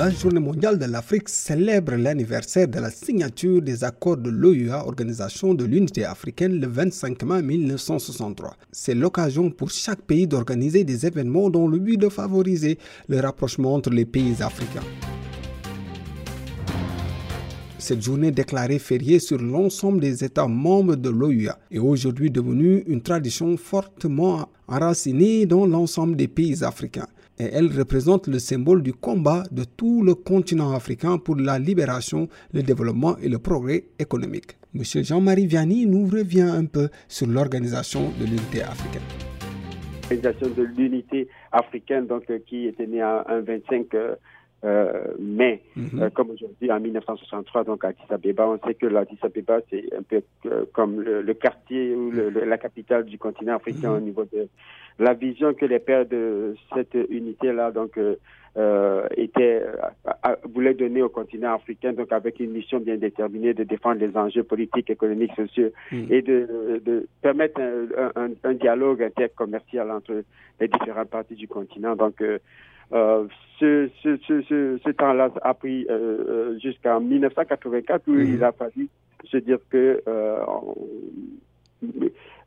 La 0.00 0.08
Journée 0.08 0.40
mondiale 0.40 0.78
de 0.78 0.86
l'Afrique 0.86 1.28
célèbre 1.28 1.94
l'anniversaire 1.94 2.66
de 2.66 2.78
la 2.78 2.90
signature 2.90 3.60
des 3.60 3.84
accords 3.84 4.16
de 4.16 4.30
l'OUA, 4.30 4.86
Organisation 4.86 5.52
de 5.52 5.66
l'Unité 5.66 6.06
africaine, 6.06 6.58
le 6.58 6.66
25 6.66 7.22
mai 7.24 7.42
1963. 7.42 8.56
C'est 8.72 8.94
l'occasion 8.94 9.50
pour 9.50 9.68
chaque 9.68 10.00
pays 10.00 10.26
d'organiser 10.26 10.84
des 10.84 11.04
événements 11.04 11.50
dans 11.50 11.66
le 11.66 11.78
but 11.78 11.98
de 11.98 12.08
favoriser 12.08 12.78
le 13.10 13.20
rapprochement 13.20 13.74
entre 13.74 13.90
les 13.90 14.06
pays 14.06 14.40
africains. 14.40 14.86
Cette 17.78 18.00
journée 18.00 18.30
déclarée 18.30 18.78
fériée 18.78 19.18
sur 19.18 19.36
l'ensemble 19.36 20.00
des 20.00 20.24
États 20.24 20.48
membres 20.48 20.96
de 20.96 21.10
l'OUA 21.10 21.58
est 21.70 21.78
aujourd'hui 21.78 22.30
devenue 22.30 22.84
une 22.86 23.02
tradition 23.02 23.54
fortement 23.58 24.48
enracinée 24.66 25.44
dans 25.44 25.66
l'ensemble 25.66 26.16
des 26.16 26.28
pays 26.28 26.64
africains 26.64 27.08
et 27.40 27.48
elle 27.54 27.68
représente 27.76 28.26
le 28.26 28.38
symbole 28.38 28.82
du 28.82 28.92
combat 28.92 29.44
de 29.50 29.64
tout 29.64 30.02
le 30.04 30.14
continent 30.14 30.72
africain 30.74 31.16
pour 31.16 31.36
la 31.36 31.58
libération, 31.58 32.28
le 32.52 32.62
développement 32.62 33.16
et 33.18 33.28
le 33.30 33.38
progrès 33.38 33.84
économique. 33.98 34.58
Monsieur 34.74 35.02
Jean-Marie 35.02 35.46
Vianney 35.46 35.86
nous 35.86 36.06
revient 36.06 36.42
un 36.42 36.66
peu 36.66 36.90
sur 37.08 37.26
l'organisation 37.26 38.10
de 38.20 38.26
l'unité 38.26 38.62
africaine. 38.62 39.02
De 40.10 40.62
l'unité 40.76 41.28
africaine, 41.52 42.06
euh, 42.10 42.38
qui 42.46 42.66
était 42.66 42.86
née 42.86 43.00
un 43.00 43.22
25 43.40 43.94
euh, 43.94 44.16
mai, 45.18 45.62
mhm. 45.76 46.02
euh, 46.02 46.10
comme 46.10 46.30
aujourd'hui 46.30 46.70
en 46.70 46.80
1963, 46.80 47.64
donc 47.64 47.84
à 47.84 47.88
Addis 47.88 48.02
Abeba. 48.10 48.48
On 48.48 48.58
sait 48.66 48.74
que 48.74 48.86
l'Addis 48.86 49.18
Abeba, 49.22 49.60
c'est 49.70 49.84
un 49.96 50.02
peu 50.02 50.22
comme 50.72 51.00
le, 51.00 51.34
quartier 51.34 51.94
ou 51.94 52.12
la 52.12 52.58
capitale 52.58 53.04
du 53.04 53.18
continent 53.18 53.56
africain 53.56 53.90
mhm. 53.90 53.96
au 53.96 54.00
niveau 54.00 54.24
de 54.24 54.48
la 54.98 55.14
vision 55.14 55.54
que 55.54 55.64
les 55.64 55.78
pères 55.78 56.06
de 56.06 56.54
cette 56.74 56.96
unité-là, 57.08 57.70
donc, 57.70 57.96
euh, 57.96 58.16
euh 58.56 59.06
était, 59.16 59.62
euh, 59.62 60.36
voulaient 60.52 60.74
donner 60.74 61.00
au 61.00 61.08
continent 61.08 61.54
africain, 61.54 61.94
donc 61.94 62.12
avec 62.12 62.38
une 62.38 62.50
mission 62.50 62.80
bien 62.80 62.96
déterminée 62.96 63.54
de 63.54 63.64
défendre 63.64 64.00
les 64.00 64.14
enjeux 64.16 64.42
politiques, 64.42 64.90
économiques, 64.90 65.32
sociaux 65.36 65.70
mm. 65.90 66.04
et 66.10 66.20
de, 66.20 66.82
de 66.84 67.06
permettre 67.22 67.60
un, 67.62 68.10
un, 68.16 68.30
un, 68.44 68.54
dialogue 68.54 69.02
intercommercial 69.02 69.90
entre 69.90 70.22
les 70.60 70.68
différentes 70.68 71.08
parties 71.08 71.36
du 71.36 71.48
continent. 71.48 71.96
Donc, 71.96 72.22
euh, 72.92 73.24
euh 73.24 73.26
ce, 73.58 73.90
ce, 74.02 74.16
ce, 74.48 74.78
ce 74.82 74.90
temps-là 74.90 75.30
a 75.42 75.52
pris 75.52 75.86
euh, 75.90 76.58
jusqu'en 76.60 77.00
1984 77.00 78.08
où 78.08 78.12
mm. 78.12 78.34
il 78.34 78.44
a 78.44 78.52
fallu 78.52 78.88
se 79.24 79.36
dire 79.36 79.58
que 79.68 80.02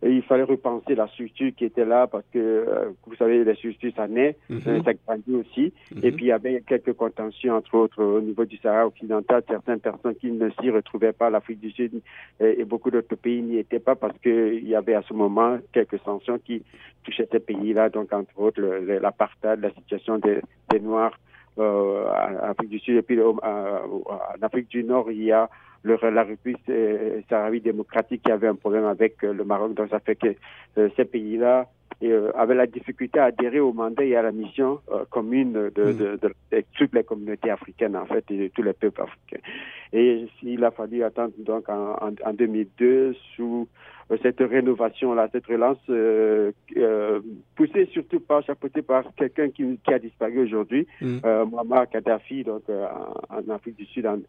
il 0.06 0.22
fallait 0.24 0.44
repenser 0.44 0.96
la 0.96 1.08
structure 1.08 1.52
qui 1.56 1.66
était 1.66 1.86
là 1.86 2.08
parce 2.08 2.26
que, 2.34 2.40
euh, 2.40 2.92
vous 3.06 3.16
savez, 3.16 3.44
la 3.44 3.56
structure, 3.56 3.92
ça 3.96 4.08
naît, 4.08 4.36
mhm. 4.50 4.62
euh, 4.68 4.84
ça 4.84 4.94
grandit 4.94 5.36
aussi. 5.36 5.74
Et 6.02 6.12
mhm. 6.12 6.16
puis, 6.16 6.26
il 6.26 6.28
y 6.28 6.32
avait 6.32 6.62
quelques 6.68 6.94
contentions, 6.94 7.56
entre 7.56 7.76
autres, 7.76 8.04
au 8.04 8.22
niveau 8.22 8.46
du 8.46 8.58
Sahara 8.58 8.88
occidental, 8.88 9.44
certaines 9.48 9.80
personnes 9.80 10.16
qui 10.16 10.32
ne 10.32 10.50
s'y 10.62 10.70
retrouvaient 10.70 11.14
pas, 11.14 11.30
l'Afrique 11.30 11.60
du 11.60 11.72
Sud 11.72 12.02
et, 12.40 12.64
beaucoup 12.66 12.92
d'autres 12.92 13.16
pays 13.16 13.42
n'y 13.42 13.58
étaient 13.58 13.80
pas 13.80 13.96
parce 13.96 14.18
qu'il 14.20 14.68
y 14.68 14.76
avait 14.76 14.96
à 14.96 15.02
ce 15.04 15.14
moment 15.14 15.60
quelques 15.72 16.00
sanctions 16.00 16.40
qui 16.40 16.64
touchaient 17.04 17.28
ces 17.32 17.40
pays-là, 17.40 17.90
donc 17.90 18.12
entre 18.14 18.40
autres 18.40 18.62
l'apartheid, 18.62 19.60
la 19.60 19.72
situation 19.72 20.18
des, 20.18 20.40
des 20.70 20.80
Noirs 20.80 21.18
euh, 21.60 22.08
en 22.08 22.50
Afrique 22.50 22.70
du 22.70 22.80
Sud 22.80 22.98
et 22.98 23.02
puis 23.02 23.20
en 23.22 23.38
Afrique 24.42 24.70
du 24.70 24.84
Nord, 24.84 25.12
il 25.12 25.24
y 25.24 25.32
a 25.32 25.50
le, 25.84 25.98
la 26.10 26.24
République 26.24 26.62
sahraoui 27.30 27.62
démocratique 27.62 28.24
qui 28.24 28.32
avait 28.32 28.48
un 28.48 28.56
problème 28.56 28.86
avec 28.86 29.24
euh, 29.24 29.34
le 29.34 29.44
Maroc. 29.44 29.74
Donc 29.74 29.90
ça 29.90 30.00
fait 30.00 30.16
que 30.16 30.36
euh, 30.78 30.90
ces 30.96 31.06
pays-là 31.06 31.68
avaient 32.12 32.56
la 32.56 32.68
difficulté 32.68 33.20
à 33.20 33.26
adhérer 33.26 33.60
au 33.60 33.74
mandat 33.74 34.04
et 34.04 34.16
à 34.16 34.22
la 34.22 34.32
mission 34.32 34.80
commune 35.10 35.54
de, 35.54 35.70
de, 35.70 35.94
de, 35.94 36.20
de, 36.52 36.64
toutes 36.78 36.94
les 36.94 37.04
communautés 37.04 37.50
africaines 37.50 37.96
en 37.96 38.06
fait 38.06 38.24
et 38.30 38.38
de 38.38 38.48
tous 38.48 38.64
les 38.64 38.74
peuples 38.74 39.02
africains. 39.02 39.42
Et 39.94 40.26
il 40.42 40.64
a 40.64 40.72
fallu 40.72 41.04
attendre 41.04 41.34
donc 41.38 41.70
en, 41.70 41.96
en, 42.02 42.34
2002 42.34 43.14
sous 43.36 43.68
cette 44.22 44.40
rénovation-là, 44.40 45.30
cette 45.32 45.46
relance 45.46 45.78
euh, 45.90 46.52
poussée 47.56 47.88
surtout 47.94 48.20
par, 48.20 48.44
chapeautée 48.44 48.82
par 48.82 49.04
quelqu'un 49.16 49.50
qui, 49.50 49.80
qui, 49.84 49.94
a 49.94 50.00
disparu 50.00 50.40
aujourd'hui, 50.40 50.88
mm. 51.00 51.20
Muammar 51.50 51.90
Kadhafi, 51.90 52.44
donc 52.44 52.64
en, 52.70 53.36
en, 53.36 53.54
Afrique 53.54 53.78
du 53.78 53.86
Sud, 53.86 54.08
en, 54.08 54.20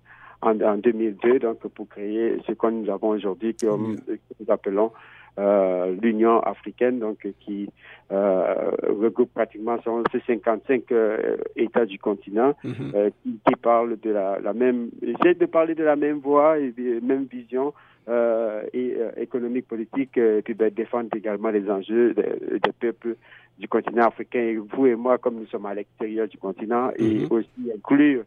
en, 0.42 0.60
en 0.60 0.76
2002, 0.76 1.38
donc 1.38 1.58
pour 1.68 1.88
créer 1.88 2.38
ce 2.46 2.52
que 2.52 2.66
nous 2.66 2.90
avons 2.90 3.08
aujourd'hui, 3.08 3.54
que, 3.54 3.66
nous 3.66 3.96
appelons 4.48 4.92
euh, 5.38 5.94
l'Union 6.00 6.40
africaine, 6.40 6.98
donc 6.98 7.26
qui 7.40 7.68
euh, 8.12 8.70
regroupe 8.88 9.32
pratiquement 9.34 9.78
55 9.82 10.92
euh, 10.92 11.36
États 11.56 11.86
du 11.86 11.98
continent, 11.98 12.54
euh, 12.64 13.10
qui, 13.22 13.38
qui 13.46 13.56
parlent 13.56 13.98
de 14.00 14.10
la, 14.10 14.38
la 14.40 14.52
même, 14.52 14.90
essaie 15.02 15.34
de 15.34 15.46
parler 15.46 15.74
de 15.74 15.84
la 15.84 15.96
même 15.96 16.18
voix 16.18 16.58
et 16.58 16.70
de 16.70 16.94
la 16.94 17.00
même 17.00 17.24
vision. 17.24 17.72
Euh, 18.06 18.64
et 18.74 18.98
économique 19.16 19.66
politique, 19.66 20.18
et 20.18 20.42
puis 20.42 20.52
ben, 20.52 20.70
défendre 20.70 21.08
également 21.16 21.48
les 21.48 21.70
enjeux 21.70 22.12
des, 22.12 22.58
des 22.58 22.72
peuples 22.78 23.16
du 23.58 23.66
continent 23.66 24.06
africain. 24.06 24.40
Et 24.40 24.56
vous 24.56 24.86
et 24.86 24.94
moi, 24.94 25.16
comme 25.16 25.36
nous 25.36 25.46
sommes 25.46 25.64
à 25.64 25.72
l'extérieur 25.72 26.28
du 26.28 26.36
continent, 26.36 26.90
et 26.96 27.20
mhm. 27.20 27.28
aussi 27.30 27.72
inclure 27.74 28.24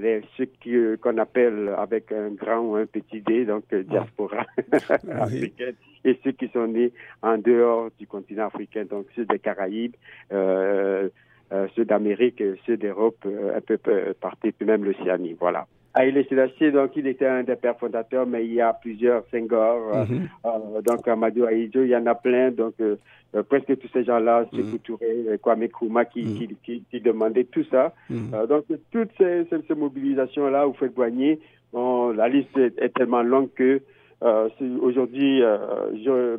les, 0.00 0.22
ceux 0.36 0.48
euh, 0.66 0.96
qu'on 0.96 1.18
appelle 1.18 1.74
avec 1.76 2.12
un 2.12 2.30
grand 2.30 2.60
ou 2.60 2.74
un 2.76 2.86
petit 2.86 3.20
D, 3.20 3.44
donc 3.44 3.64
euh, 3.72 3.82
diaspora 3.82 4.46
africaine, 5.10 5.74
et 6.04 6.18
ceux 6.24 6.32
qui 6.32 6.48
sont 6.48 6.66
nés 6.66 6.92
en 7.22 7.38
dehors 7.38 7.90
du 7.98 8.06
continent 8.06 8.46
africain, 8.46 8.84
donc 8.84 9.06
ceux 9.14 9.24
des 9.24 9.38
Caraïbes, 9.38 9.96
euh, 10.32 11.08
euh 11.52 11.66
ceux 11.74 11.84
d'Amérique, 11.84 12.42
ceux 12.66 12.76
d'Europe, 12.76 13.26
un 13.26 13.60
peu 13.60 13.78
partout, 14.20 14.50
puis 14.56 14.66
même 14.66 14.84
l'Océanie. 14.84 15.36
Voilà. 15.38 15.66
Haïlé 15.94 16.24
Sélassié, 16.28 16.70
donc 16.70 16.92
il 16.96 17.06
était 17.06 17.26
un 17.26 17.42
des 17.42 17.56
pères 17.56 17.78
fondateurs, 17.78 18.26
mais 18.26 18.44
il 18.44 18.54
y 18.54 18.60
a 18.60 18.72
plusieurs 18.72 19.24
Senghor, 19.30 20.06
mm 20.06 20.82
donc 20.84 21.06
Amadou 21.08 21.44
Aïdjo, 21.44 21.82
il 21.82 21.90
y 21.90 21.96
en 21.96 22.06
a 22.06 22.14
plein, 22.14 22.50
donc 22.50 22.74
euh, 22.80 22.96
presque 23.42 23.78
tous 23.78 23.88
ces 23.92 24.04
gens-là, 24.04 24.46
c'est 24.52 24.62
mmh. 24.62 24.78
Touré, 24.78 25.38
Kwame 25.40 25.64
Nkrumah 25.64 26.04
qui, 26.06 26.22
mmh. 26.22 26.38
qui, 26.38 26.56
qui, 26.64 26.84
qui, 26.90 27.00
demandait 27.00 27.44
tout 27.44 27.64
ça. 27.70 27.92
Mmh. 28.08 28.34
Euh, 28.34 28.46
donc 28.46 28.64
toutes 28.90 29.10
ces, 29.18 29.44
ces, 29.50 29.62
ces 29.68 29.74
mobilisations-là, 29.74 30.66
vous 30.66 30.74
faites 30.74 30.94
douanier, 30.94 31.38
bon, 31.72 32.10
la 32.10 32.28
liste 32.28 32.56
est, 32.56 32.94
tellement 32.94 33.22
longue 33.22 33.52
que 33.54 33.80
euh, 34.22 34.48
aujourd'hui, 34.82 35.42
euh, 35.42 36.36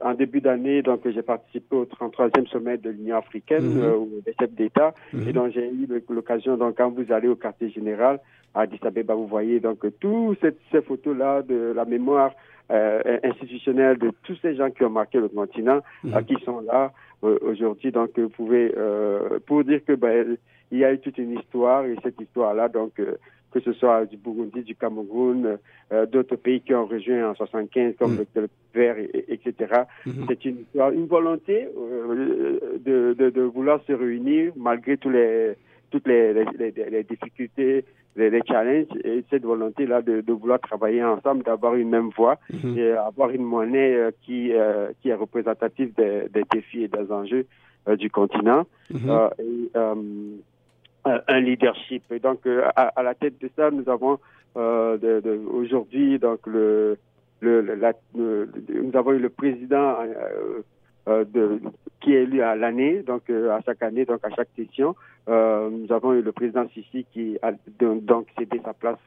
en 0.00 0.14
début 0.14 0.40
d'année, 0.40 0.82
donc 0.82 1.00
j'ai 1.04 1.22
participé 1.22 1.76
au 1.76 1.84
33e 1.84 2.46
sommet 2.48 2.78
de 2.78 2.90
l'Union 2.90 3.16
africaine, 3.16 3.74
mmh. 3.74 3.82
euh, 3.82 3.98
des 4.24 4.34
chefs 4.40 4.54
d'État, 4.54 4.94
et 5.26 5.32
donc 5.32 5.52
j'ai 5.52 5.68
eu 5.68 5.86
l'occasion, 6.08 6.56
donc 6.56 6.76
quand 6.78 6.90
vous 6.90 7.12
allez 7.12 7.28
au 7.28 7.36
quartier 7.36 7.70
général 7.70 8.20
à 8.54 8.62
Addis 8.62 8.80
Abeba, 8.82 9.14
vous 9.14 9.26
voyez 9.26 9.60
donc 9.60 9.78
toutes 10.00 10.40
ces, 10.40 10.54
ces 10.72 10.82
photos-là 10.82 11.42
de 11.42 11.72
la 11.74 11.84
mémoire 11.84 12.32
euh, 12.70 13.18
institutionnelle 13.24 13.98
de 13.98 14.12
tous 14.24 14.36
ces 14.42 14.54
gens 14.56 14.70
qui 14.70 14.84
ont 14.84 14.90
marqué 14.90 15.18
le 15.18 15.28
continent, 15.28 15.80
mmh. 16.04 16.22
qui 16.26 16.36
sont 16.44 16.60
là 16.60 16.92
euh, 17.24 17.38
aujourd'hui. 17.42 17.92
Donc, 17.92 18.18
vous 18.18 18.28
pouvez, 18.28 18.72
euh, 18.76 19.38
pour 19.46 19.64
dire 19.64 19.80
que 19.86 19.94
ben, 19.94 20.36
il 20.70 20.78
y 20.78 20.84
a 20.84 20.92
eu 20.92 20.98
toute 20.98 21.18
une 21.18 21.38
histoire 21.38 21.84
et 21.86 21.96
cette 22.02 22.20
histoire-là, 22.20 22.68
donc, 22.68 22.92
euh, 23.00 23.16
que 23.50 23.60
ce 23.60 23.72
soit 23.72 24.04
du 24.04 24.18
Burundi, 24.18 24.62
du 24.62 24.74
Cameroun, 24.74 25.58
euh, 25.92 26.04
d'autres 26.04 26.36
pays 26.36 26.60
qui 26.60 26.74
ont 26.74 26.84
rejoint 26.84 27.30
en 27.30 27.34
75 27.34 27.94
comme 27.98 28.16
mmh. 28.16 28.24
le, 28.34 28.42
le 28.42 28.48
Vert, 28.74 28.96
etc. 28.98 29.54
Mmh. 30.04 30.10
C'est 30.28 30.44
une 30.44 30.58
histoire, 30.60 30.90
une 30.90 31.06
volonté 31.06 31.66
de, 32.84 33.14
de, 33.14 33.30
de, 33.30 33.40
vouloir 33.40 33.80
se 33.86 33.92
réunir 33.92 34.52
malgré 34.56 34.98
tous 34.98 35.08
les 35.08 35.54
toutes 35.90 36.06
les, 36.06 36.32
les, 36.32 36.44
les, 36.58 36.90
les 36.90 37.02
difficultés, 37.04 37.84
les, 38.16 38.42
challenges 38.46 38.86
et 39.04 39.24
cette 39.30 39.44
volonté-là 39.44 40.02
de, 40.02 40.20
de, 40.20 40.32
vouloir 40.32 40.60
travailler 40.60 41.02
ensemble, 41.04 41.44
d'avoir 41.44 41.74
une 41.74 41.90
même 41.90 42.10
voix 42.16 42.38
mhm. 42.52 42.76
et 42.76 42.90
avoir 42.92 43.30
une 43.30 43.44
monnaie 43.44 43.94
euh, 43.94 44.10
qui, 44.22 44.52
euh, 44.52 44.88
qui 45.00 45.10
est 45.10 45.14
représentative 45.14 45.94
des, 45.96 46.28
des, 46.28 46.42
défis 46.50 46.84
et 46.84 46.88
des 46.88 47.12
enjeux 47.12 47.46
euh, 47.88 47.96
du 47.96 48.10
continent. 48.10 48.66
Mhm. 48.90 49.10
euh, 49.10 49.28
et, 49.38 49.70
euh, 49.76 49.94
un 51.04 51.40
leadership. 51.40 52.02
Et 52.10 52.18
donc, 52.18 52.40
à, 52.46 52.82
à, 52.88 53.02
la 53.02 53.14
tête 53.14 53.40
de 53.40 53.48
ça, 53.56 53.70
nous 53.70 53.88
avons 53.88 54.18
de, 54.56 55.20
de, 55.20 55.40
aujourd'hui 55.50 56.18
donc 56.18 56.40
le, 56.46 56.98
le, 57.40 57.60
la, 57.60 57.92
le, 58.16 58.48
nous 58.68 58.96
avons 58.96 59.12
eu 59.12 59.18
le 59.18 59.28
président 59.28 59.96
euh, 60.00 60.62
de, 61.08 61.60
qui 62.00 62.14
est 62.14 62.22
élu 62.22 62.42
à 62.42 62.54
l'année, 62.54 63.02
donc 63.02 63.28
euh, 63.30 63.50
à 63.50 63.60
chaque 63.62 63.82
année, 63.82 64.04
donc 64.04 64.20
à 64.24 64.30
chaque 64.30 64.48
session. 64.56 64.94
Euh, 65.28 65.68
nous 65.70 65.92
avons 65.92 66.12
eu 66.12 66.22
le 66.22 66.32
président 66.32 66.66
Sissi 66.74 67.06
qui 67.12 67.38
a 67.42 67.52
donc 67.78 68.28
cédé 68.38 68.60
sa 68.64 68.72
place 68.72 68.98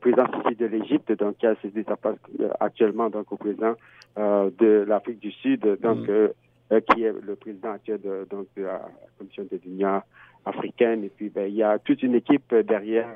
président 0.00 0.24
de 0.58 0.66
l'Égypte, 0.66 1.12
donc 1.12 1.36
qui 1.38 1.46
a 1.46 1.54
cédé 1.56 1.84
sa 1.86 1.96
place 1.96 2.16
actuellement 2.60 3.10
donc 3.10 3.30
au 3.32 3.36
président 3.36 3.74
de 4.16 4.84
l'Afrique 4.86 5.18
du 5.18 5.30
Sud, 5.30 5.78
donc 5.82 6.08
mm. 6.08 6.80
qui 6.88 7.02
est 7.02 7.12
le 7.12 7.36
président 7.36 7.72
actuel 7.72 8.00
de, 8.00 8.26
donc, 8.30 8.46
de 8.56 8.62
la 8.62 8.88
Commission 9.18 9.44
de 9.50 9.60
l'Union 9.64 10.00
africaine. 10.46 11.04
Et 11.04 11.10
puis, 11.10 11.28
ben, 11.28 11.46
il 11.48 11.54
y 11.54 11.62
a 11.62 11.78
toute 11.78 12.02
une 12.02 12.14
équipe 12.14 12.54
derrière 12.54 13.08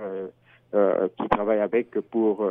qui 0.72 1.28
travaille 1.30 1.60
avec 1.60 1.90
pour 2.10 2.50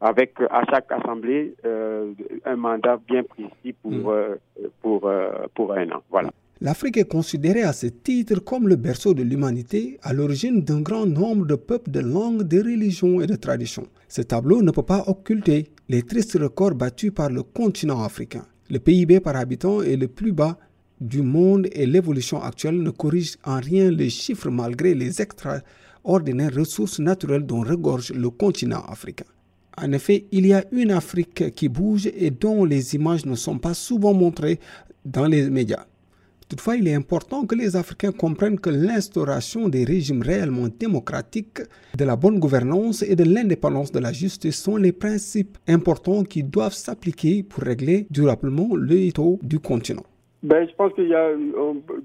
avec 0.00 0.34
à 0.50 0.62
chaque 0.70 0.90
assemblée 0.90 1.54
euh, 1.64 2.12
un 2.44 2.56
mandat 2.56 2.98
bien 3.06 3.22
précis 3.22 3.74
pour, 3.82 3.92
mm. 3.92 4.06
euh, 4.08 4.36
pour, 4.82 5.06
euh, 5.06 5.30
pour 5.54 5.72
un 5.74 5.90
an. 5.90 6.02
Voilà. 6.10 6.30
L'Afrique 6.62 6.98
est 6.98 7.08
considérée 7.08 7.62
à 7.62 7.72
ce 7.72 7.86
titre 7.86 8.38
comme 8.40 8.68
le 8.68 8.76
berceau 8.76 9.14
de 9.14 9.22
l'humanité, 9.22 9.98
à 10.02 10.12
l'origine 10.12 10.62
d'un 10.62 10.82
grand 10.82 11.06
nombre 11.06 11.46
de 11.46 11.54
peuples, 11.54 11.90
de 11.90 12.00
langues, 12.00 12.42
de 12.42 12.58
religions 12.58 13.20
et 13.22 13.26
de 13.26 13.36
traditions. 13.36 13.86
Ce 14.08 14.20
tableau 14.20 14.62
ne 14.62 14.70
peut 14.70 14.82
pas 14.82 15.04
occulter 15.06 15.68
les 15.88 16.02
tristes 16.02 16.38
records 16.38 16.74
battus 16.74 17.12
par 17.14 17.30
le 17.30 17.42
continent 17.42 18.02
africain. 18.02 18.42
Le 18.68 18.78
PIB 18.78 19.20
par 19.20 19.36
habitant 19.36 19.80
est 19.80 19.96
le 19.96 20.06
plus 20.08 20.32
bas 20.32 20.58
du 21.00 21.22
monde 21.22 21.66
et 21.72 21.86
l'évolution 21.86 22.42
actuelle 22.42 22.82
ne 22.82 22.90
corrige 22.90 23.36
en 23.44 23.58
rien 23.58 23.90
les 23.90 24.10
chiffres 24.10 24.50
malgré 24.50 24.94
les 24.94 25.22
extraordinaires 25.22 26.54
ressources 26.54 26.98
naturelles 26.98 27.46
dont 27.46 27.60
regorge 27.60 28.12
le 28.12 28.28
continent 28.28 28.82
africain. 28.86 29.24
En 29.78 29.92
effet, 29.92 30.26
il 30.32 30.46
y 30.46 30.52
a 30.52 30.64
une 30.72 30.90
Afrique 30.90 31.54
qui 31.54 31.68
bouge 31.68 32.10
et 32.14 32.30
dont 32.30 32.64
les 32.64 32.94
images 32.94 33.26
ne 33.26 33.34
sont 33.34 33.58
pas 33.58 33.74
souvent 33.74 34.12
montrées 34.12 34.58
dans 35.04 35.26
les 35.26 35.48
médias. 35.48 35.86
Toutefois, 36.50 36.76
il 36.76 36.88
est 36.88 36.94
important 36.94 37.46
que 37.46 37.54
les 37.54 37.76
Africains 37.76 38.10
comprennent 38.10 38.58
que 38.58 38.70
l'instauration 38.70 39.68
des 39.68 39.84
régimes 39.84 40.20
réellement 40.20 40.66
démocratiques, 40.66 41.60
de 41.96 42.04
la 42.04 42.16
bonne 42.16 42.40
gouvernance 42.40 43.02
et 43.02 43.14
de 43.14 43.22
l'indépendance 43.22 43.92
de 43.92 44.00
la 44.00 44.12
justice 44.12 44.60
sont 44.60 44.76
les 44.76 44.90
principes 44.90 45.58
importants 45.68 46.24
qui 46.24 46.42
doivent 46.42 46.74
s'appliquer 46.74 47.44
pour 47.44 47.62
régler 47.62 48.08
durablement 48.10 48.74
le 48.74 49.12
taux 49.12 49.38
du 49.44 49.60
continent. 49.60 50.02
Ben, 50.42 50.66
je 50.66 50.74
pense 50.74 50.94
qu'il 50.94 51.08
y 51.08 51.14
a 51.14 51.32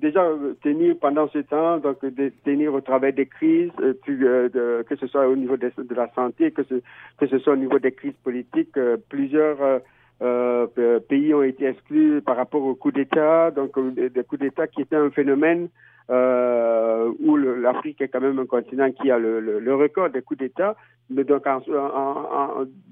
déjà 0.01 0.27
tenir 0.61 0.97
pendant 0.99 1.29
ce 1.29 1.39
temps, 1.39 1.77
donc 1.77 2.03
de, 2.03 2.33
tenir 2.43 2.73
au 2.73 2.81
travers 2.81 3.13
des 3.13 3.27
crises, 3.27 3.71
euh, 3.79 3.93
euh, 4.09 4.83
que 4.83 4.95
ce 4.97 5.07
soit 5.07 5.29
au 5.29 5.37
niveau 5.37 5.55
de, 5.55 5.71
de 5.77 5.95
la 5.95 6.11
santé, 6.13 6.51
que 6.51 6.63
ce, 6.63 6.75
que 7.17 7.27
ce 7.27 7.39
soit 7.39 7.53
au 7.53 7.57
niveau 7.57 7.79
des 7.79 7.93
crises 7.93 8.17
politiques, 8.23 8.75
euh, 8.77 8.97
plusieurs 9.07 9.81
pays 11.07 11.33
ont 11.33 11.43
été 11.43 11.65
exclus 11.65 12.21
par 12.21 12.35
rapport 12.35 12.63
au 12.63 12.75
coup 12.75 12.91
d'État, 12.91 13.51
donc 13.51 13.77
des 13.95 14.23
coups 14.23 14.41
d'État 14.41 14.67
qui 14.67 14.81
étaient 14.81 14.95
un 14.95 15.11
phénomène 15.11 15.69
où 16.09 17.35
l'Afrique 17.37 18.01
est 18.01 18.07
quand 18.09 18.21
même 18.21 18.39
un 18.39 18.45
continent 18.45 18.91
qui 18.91 19.11
a 19.11 19.19
le, 19.19 19.39
le, 19.39 19.75
record 19.75 20.09
des 20.09 20.21
coups 20.21 20.39
d'État. 20.39 20.75
Mais 21.09 21.25
donc 21.25 21.45
en, 21.47 21.59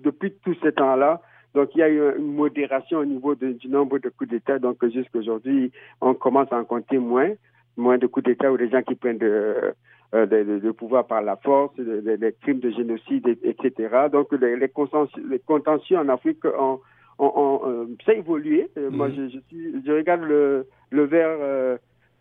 depuis 0.04 0.34
tout 0.44 0.54
ce 0.62 0.68
temps-là, 0.68 1.22
donc, 1.54 1.70
il 1.76 1.80
y 1.80 1.84
a 1.84 1.90
eu 1.90 2.18
une 2.18 2.34
modération 2.34 3.00
au 3.00 3.06
niveau 3.06 3.36
du 3.36 3.68
nombre 3.68 4.00
de 4.00 4.10
coups 4.10 4.30
d'État. 4.30 4.58
Donc, 4.58 4.84
jusqu'aujourd'hui, 4.90 5.72
on 6.02 6.16
commence 6.16 6.52
à 6.52 6.58
en 6.58 6.66
compter 6.66 6.98
moins, 6.98 7.32
moins 7.78 7.98
de 7.98 8.08
coups 8.08 8.26
d'État 8.26 8.52
ou 8.52 8.58
des 8.58 8.70
gens 8.70 8.82
qui 8.82 8.96
prennent 8.96 9.20
de, 9.20 9.74
euh, 10.16 10.26
de, 10.26 10.72
pouvoir 10.72 11.06
par 11.06 11.22
la 11.22 11.36
force, 11.38 11.76
des 11.76 12.36
crimes 12.42 12.60
de 12.60 12.72
génocide, 12.72 13.38
etc. 13.44 14.08
Donc, 14.12 14.32
les, 14.32 14.56
les, 14.56 15.40
contentieux 15.46 15.98
en 15.98 16.10
Afrique 16.10 16.44
ont, 16.46 16.80
ont, 17.20 17.62
euh, 17.68 17.86
ça 18.04 18.14
évolué. 18.14 18.70
Euh, 18.78 18.90
moi, 18.90 19.10
mhm. 19.10 19.30
je, 19.30 19.40
je, 19.52 19.82
je, 19.86 19.92
regarde 19.92 20.22
le, 20.22 20.66
le 20.90 21.04
verre 21.04 21.78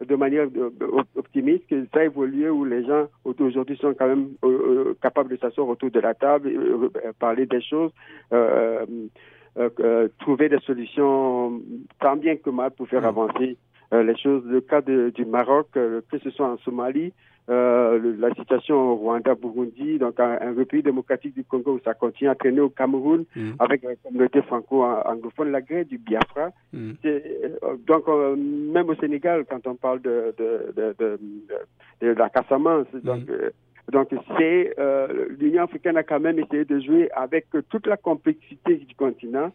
de 0.07 0.17
manière 0.17 0.49
optimiste 1.17 1.67
que 1.69 1.87
ça 1.93 2.01
a 2.01 2.05
évolué 2.05 2.49
où 2.49 2.65
les 2.65 2.85
gens 2.85 3.07
aujourd'hui 3.25 3.77
sont 3.77 3.95
quand 3.95 4.09
même 4.09 4.31
euh, 4.45 4.49
euh, 4.49 4.97
capables 5.01 5.31
de 5.31 5.37
s'asseoir 5.37 5.69
autour 5.69 5.91
de 5.91 6.01
la 6.01 6.15
table, 6.15 6.49
euh, 6.49 6.89
parler 7.19 7.47
des 7.47 7.63
choses, 7.63 7.93
trouver 10.19 10.49
des 10.49 10.61
solutions 10.61 11.61
tant 12.01 12.17
bien 12.17 12.37
que 12.37 12.51
mal 12.51 12.71
pour 12.73 12.89
faire 12.89 13.05
avancer 13.05 13.57
les 13.93 14.17
choses. 14.17 14.45
Le 14.47 14.61
cas 14.61 14.81
du 14.81 15.25
Maroc, 15.27 15.69
que 15.73 16.19
ce 16.23 16.31
soit 16.31 16.49
en 16.49 16.59
Somalie, 16.59 17.13
euh, 17.51 18.15
la 18.19 18.33
situation 18.35 18.77
au 18.77 18.95
Rwanda, 18.97 19.35
Burundi, 19.35 19.99
donc 19.99 20.21
un, 20.21 20.39
un, 20.41 20.55
République 20.55 20.85
démocratique 20.85 21.35
du 21.35 21.45
Congo 21.45 21.73
où 21.73 21.81
ça 21.85 21.95
continue 21.95 22.31
à 22.31 22.37
traîner 22.37 22.61
au 22.61 22.71
Cameroun 22.71 23.25
mm. 23.35 23.53
avec 23.59 23.83
la 23.83 23.97
communauté 23.97 24.43
franco-anglophone, 24.43 25.51
la 25.51 25.61
guerre 25.61 25.85
du 25.85 25.99
Biafra. 25.99 26.51
Mm. 26.73 26.93
Euh, 27.05 27.19
donc 27.87 28.05
euh, 28.09 28.37
même 28.37 28.89
au 28.89 28.95
Sénégal, 28.95 29.45
quand 29.51 29.67
on 29.67 29.75
parle 29.75 30.01
de, 30.03 30.35
de, 30.39 30.73
de, 30.77 30.95
de, 30.99 31.19
de 32.01 32.09
la 32.13 32.31
Casamance, 32.31 32.87
mm. 32.93 33.01
donc 33.01 33.23
donc 33.91 34.09
c'est 34.39 34.75
l'Union 35.41 35.65
africaine 35.65 35.97
a 35.97 36.05
quand 36.05 36.21
même 36.21 36.39
essayé 36.39 36.65
de 36.65 36.79
jouer 36.79 37.11
avec 37.11 37.47
toute 37.69 37.87
la 37.89 37.97
complexité 37.97 38.77
du 38.77 38.95
continent. 38.95 39.51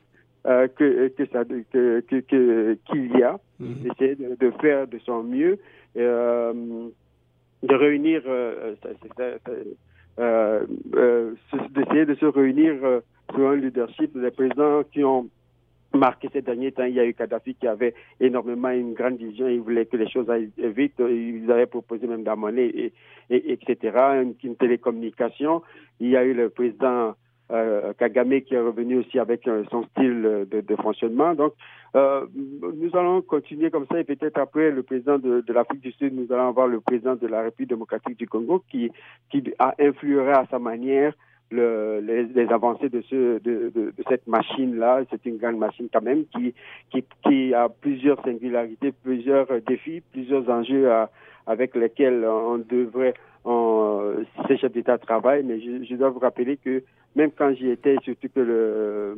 Euh, 0.46 0.68
que, 0.78 1.10
que 1.10 1.26
ça 1.34 1.44
que 1.44 2.00
qu'il 2.00 3.20
y 3.20 3.24
a, 3.24 3.38
mm-hmm. 3.62 3.92
essayer 3.92 4.16
de, 4.16 4.36
de, 4.40 4.52
faire 4.62 4.88
de 4.88 4.98
son 5.00 5.22
mieux. 5.24 5.58
Euh, 5.98 6.54
de 7.64 7.76
réunir, 7.76 8.22
euh, 8.28 8.76
euh, 10.20 10.66
euh, 10.96 11.34
d'essayer 11.72 12.06
de 12.06 12.16
se 12.16 12.26
réunir 12.26 12.76
sur 13.34 13.48
un 13.48 13.56
leadership 13.56 14.18
des 14.18 14.32
présidents 14.32 14.84
qui 14.92 15.04
ont 15.04 15.30
marqué 15.94 16.30
ces 16.32 16.42
derniers 16.42 16.72
temps. 16.72 16.84
Il 16.84 16.94
y 16.94 17.00
a 17.00 17.06
eu 17.06 17.14
Kadhafi 17.14 17.56
qui 17.56 17.68
avait 17.68 17.94
énormément 18.20 18.70
une 18.70 18.94
grande 18.94 19.18
vision. 19.18 19.48
Il 19.48 19.62
voulait 19.62 19.86
que 19.86 19.98
les 19.98 20.10
choses 20.10 20.30
aillent 20.30 20.52
vite. 20.58 20.96
Ils 21.00 21.50
avaient 21.52 21.66
proposé 21.66 22.08
même 22.08 22.24
d'amener, 22.24 22.66
et, 22.66 22.94
et, 23.30 23.54
etc., 23.54 23.98
une, 24.22 24.36
une, 24.44 24.56
télécommunication. 24.56 25.64
Il 26.00 26.10
y 26.10 26.18
a 26.18 26.24
eu 26.24 26.34
le 26.34 26.50
président 26.50 27.16
euh, 27.52 27.94
Kagame 27.98 28.42
qui 28.42 28.56
est 28.56 28.60
revenu 28.60 28.98
aussi 28.98 29.20
avec 29.20 29.48
euh, 29.48 29.64
son 29.72 29.84
style 29.84 30.46
de, 30.52 30.62
de 30.62 30.76
fonctionnement. 30.76 31.34
Donc, 31.34 31.54
euh, 31.96 32.26
nous 32.36 32.96
allons 32.96 33.22
continuer 33.22 33.72
comme 33.72 33.86
ça 33.90 34.00
et 34.00 34.04
peut-être 34.04 34.38
après 34.38 34.72
le 34.72 34.84
président 34.84 35.18
de, 35.18 35.42
de 35.42 35.54
l'Afrique 35.54 35.82
du 35.82 35.92
Sud, 35.94 36.14
nous 36.14 36.32
allons 36.34 36.50
avoir 36.50 36.68
le 36.68 36.80
président 36.82 37.16
de 37.16 37.28
la 37.28 37.42
République 37.44 37.70
démocratique 37.70 38.18
du 38.20 38.28
Congo 38.28 38.64
qui, 38.70 38.92
qui 39.30 39.44
a 39.60 39.74
influé 39.80 40.30
à 40.30 40.46
sa 40.52 40.60
manière 40.60 41.14
le, 41.50 42.02
les, 42.02 42.24
les, 42.26 42.52
avancées 42.52 42.90
de, 42.90 43.02
ce, 43.10 43.40
de, 43.40 43.72
de, 43.74 43.94
de 43.98 44.04
cette 44.10 44.28
machine-là. 44.28 45.04
C'est 45.10 45.26
une 45.26 45.38
grande 45.38 45.58
machine 45.58 45.88
quand 45.92 46.02
même 46.02 46.26
qui, 46.26 46.54
qui, 46.92 47.06
qui 47.24 47.54
a 47.54 47.70
plusieurs 47.70 48.22
singularités, 48.24 48.92
plusieurs 48.92 49.48
défis, 49.66 50.02
plusieurs 50.12 50.50
enjeux 50.50 50.92
à, 50.92 51.10
avec 51.46 51.76
lesquels 51.76 52.26
on 52.26 52.58
devrait, 52.58 53.14
on, 53.46 53.52
ces 54.48 54.58
chefs 54.58 54.72
d'État 54.72 54.98
travaillent. 54.98 55.44
Mais 55.44 55.60
je, 55.60 55.96
dois 55.96 56.10
vous 56.10 56.20
rappeler 56.20 56.58
que 56.58 56.84
même 57.16 57.32
quand 57.32 57.54
j'y 57.54 57.70
étais, 57.70 57.96
surtout 58.04 58.28
que 58.34 58.40
le, 58.40 59.18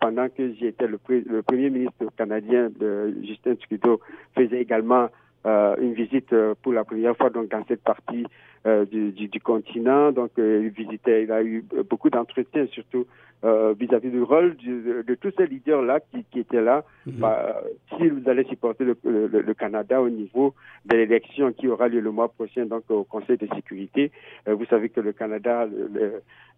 pendant 0.00 0.28
que 0.28 0.52
j'y 0.52 0.66
étais, 0.66 0.86
le, 0.86 0.98
le, 1.08 1.42
premier 1.42 1.70
ministre 1.70 2.06
canadien 2.16 2.70
de 2.78 3.14
Justin 3.22 3.56
Trudeau 3.56 4.00
faisait 4.34 4.60
également 4.60 5.08
euh, 5.46 5.74
une 5.80 5.94
visite 5.94 6.34
euh, 6.34 6.54
pour 6.60 6.74
la 6.74 6.84
première 6.84 7.16
fois 7.16 7.30
donc 7.30 7.48
dans 7.48 7.64
cette 7.66 7.82
partie 7.82 8.26
euh, 8.66 8.84
du, 8.84 9.10
du, 9.12 9.28
du, 9.28 9.40
continent. 9.40 10.12
Donc 10.12 10.32
il 10.36 10.68
visitait, 10.68 11.24
il 11.24 11.32
a 11.32 11.42
eu 11.42 11.64
beaucoup 11.88 12.10
d'entretiens, 12.10 12.66
surtout 12.66 13.06
vis-à-vis 13.42 14.10
du 14.10 14.22
rôle 14.22 14.56
de, 14.56 15.02
de, 15.02 15.14
tous 15.14 15.32
ces 15.38 15.46
leaders 15.46 15.82
là 15.82 16.00
qui, 16.00 16.24
qui 16.30 16.40
étaient 16.40 16.60
là. 16.60 16.84
-hmm. 17.06 17.20
bah, 17.20 17.62
si 17.96 18.08
vous 18.08 18.28
allez 18.28 18.44
supporter 18.44 18.84
le, 18.84 18.94
le, 19.04 19.40
le, 19.48 19.54
Canada 19.54 19.96
au 20.02 20.10
niveau 20.10 20.54
de 20.88 20.94
l'élection 20.98 21.46
qui 21.58 21.66
aura 21.72 21.88
lieu 21.88 22.00
le 22.00 22.12
mois 22.18 22.28
prochain 22.28 22.64
donc 22.66 22.84
au 22.90 23.04
Conseil 23.04 23.38
de 23.38 23.48
sécurité, 23.54 24.02
vous 24.46 24.66
savez 24.72 24.88
que 24.94 25.00
le 25.08 25.12
Canada 25.12 25.56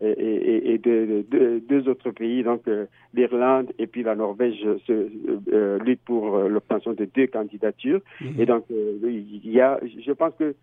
et, 0.02 0.74
et, 0.74 0.78
de, 0.78 1.24
de, 1.30 1.60
deux 1.68 1.88
autres 1.88 2.10
pays, 2.10 2.42
donc 2.42 2.66
euh, 2.66 2.86
l'Irlande 3.14 3.72
et 3.78 3.86
puis 3.86 4.02
la 4.02 4.14
Norvège, 4.14 4.58
se 4.86 5.08
euh, 5.52 5.78
luttent 5.78 6.04
pour 6.04 6.36
euh, 6.36 6.48
l'obtention 6.48 6.92
de 6.92 7.04
deux 7.04 7.28
candidatures. 7.28 8.00
Mhm. 8.20 8.40
Et 8.40 8.46
donc, 8.46 8.64
il 8.70 9.50
y 9.50 9.60
a, 9.60 9.78
je 10.06 10.12
pense 10.12 10.34
que 10.38 10.54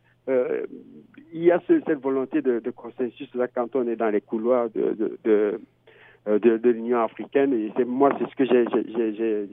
il 1.34 1.44
y 1.44 1.52
a 1.52 1.60
cette 1.66 1.90
volonté 2.00 2.44
de, 2.44 2.60
de, 2.60 2.70
consensus 2.70 3.34
là 3.34 3.48
quand 3.48 3.76
on 3.76 3.88
est 3.88 3.96
dans 3.96 4.12
les 4.12 4.22
couloirs 4.22 4.70
de, 4.70 4.94
de, 4.94 5.18
de, 5.24 5.60
de 6.38 6.70
l'Union 6.70 7.02
africaine. 7.04 7.54
Et 7.54 7.72
c'est 7.76 7.86
moi, 7.86 8.12
c'est 8.20 8.30
ce 8.30 8.36
que 8.36 8.46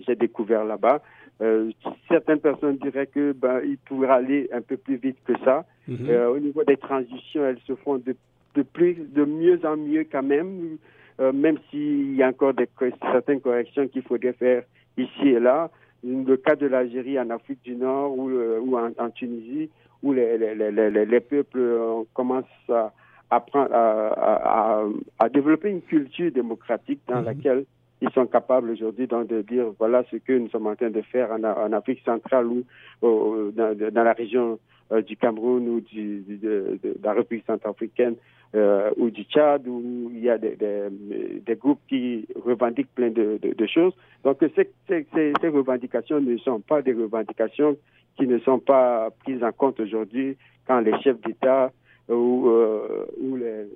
j'ai 0.07 0.17
découvert 0.17 0.65
là-bas. 0.65 1.01
Euh, 1.43 1.71
certaines 2.09 2.41
personnes 2.41 2.77
diraient 2.79 3.07
que 3.07 3.33
ben, 3.33 3.61
il 3.65 3.77
pourrait 3.79 4.09
aller 4.09 4.49
un 4.53 4.63
peu 4.63 4.77
plus 4.77 4.97
vite 4.97 5.19
que 5.25 5.35
ça. 5.45 5.65
Mhm. 5.89 6.11
au 6.33 6.39
niveau 6.39 6.65
des 6.65 6.77
transitions, 6.77 7.45
elles 7.45 7.61
se 7.67 7.75
font 7.77 7.99
de 7.99 8.17
de 8.57 8.63
plus, 8.63 8.95
de 8.95 9.25
mieux 9.25 9.61
en 9.65 9.77
mieux 9.77 10.07
quand 10.11 10.23
même, 10.23 10.79
euh, 11.21 11.33
même 11.33 11.59
s'il 11.71 12.17
y 12.17 12.23
a 12.23 12.29
encore 12.29 12.55
des, 12.55 12.69
certaines 13.13 13.41
corrections 13.41 13.87
qu'il 13.87 14.03
faudrait 14.03 14.33
faire 14.33 14.63
ici 14.97 15.29
et 15.29 15.41
là. 15.41 15.71
Le 16.05 16.37
cas 16.37 16.57
de 16.57 16.67
l'Algérie 16.67 17.19
en 17.19 17.31
Afrique 17.31 17.63
du 17.65 17.75
Nord 17.75 18.17
ou, 18.19 18.31
euh, 18.31 18.61
ou 18.61 18.77
en, 18.77 18.91
en, 18.99 19.11
Tunisie, 19.11 19.71
où 20.03 20.13
les, 20.13 20.39
les, 20.39 20.55
les, 20.55 21.05
les 21.07 21.21
peuples 21.21 21.59
euh, 21.59 22.03
commencent 22.15 22.45
à, 22.69 22.93
à, 23.31 23.45
à, 23.55 24.85
à, 25.19 25.29
développer 25.29 25.71
une 25.71 25.83
culture 25.83 26.31
démocratique 26.31 27.01
dans 27.09 27.21
mhm. 27.21 27.25
laquelle 27.25 27.65
ils 28.01 28.11
sont 28.11 28.27
capables 28.27 28.71
aujourd'hui 28.71 29.07
de 29.07 29.43
dire 29.43 29.67
voilà 29.79 30.05
ce 30.11 30.17
que 30.17 30.33
nous 30.33 30.49
sommes 30.51 30.67
en 30.67 30.77
train 30.77 30.91
de 30.91 31.01
faire 31.03 31.31
en, 31.33 31.73
Afrique 31.73 32.03
centrale 32.05 32.47
ou 32.47 32.63
dans, 33.03 34.05
la 34.05 34.13
région 34.13 34.59
euh, 34.93 35.03
du 35.03 35.17
Cameroun 35.17 35.67
ou 35.69 35.81
du, 35.81 36.23
de, 36.29 36.79
la 37.03 37.15
République 37.15 37.47
centrafricaine 37.47 38.17
euh, 38.55 38.91
ou 38.99 39.11
du 39.11 39.23
Tchad 39.25 39.67
où 39.67 40.11
il 40.13 40.21
y 40.21 40.31
a 40.31 40.39
des, 40.39 40.57
des, 40.57 41.57
groupes 41.57 41.81
qui 41.89 42.27
revendiquent 42.45 42.95
plein 42.95 43.11
de, 43.11 43.41
de 43.43 43.67
choses. 43.67 43.95
Donc 44.25 44.39
ces, 44.41 44.71
ces, 44.89 45.07
ces, 45.13 45.49
revendications 45.49 46.21
ne 46.21 46.37
sont 46.37 46.61
pas 46.61 46.83
des 46.83 46.93
revendications 46.93 47.77
qui 48.17 48.27
ne 48.27 48.39
sont 48.41 48.59
pas 48.59 49.09
prises 49.25 49.43
en 49.43 49.53
compte 49.53 49.81
aujourd'hui 49.81 50.37
quand 50.67 50.81
les 50.81 50.97
chefs 51.03 51.21
d'État 51.23 51.73
ou, 52.09 52.49
euh, 52.49 53.07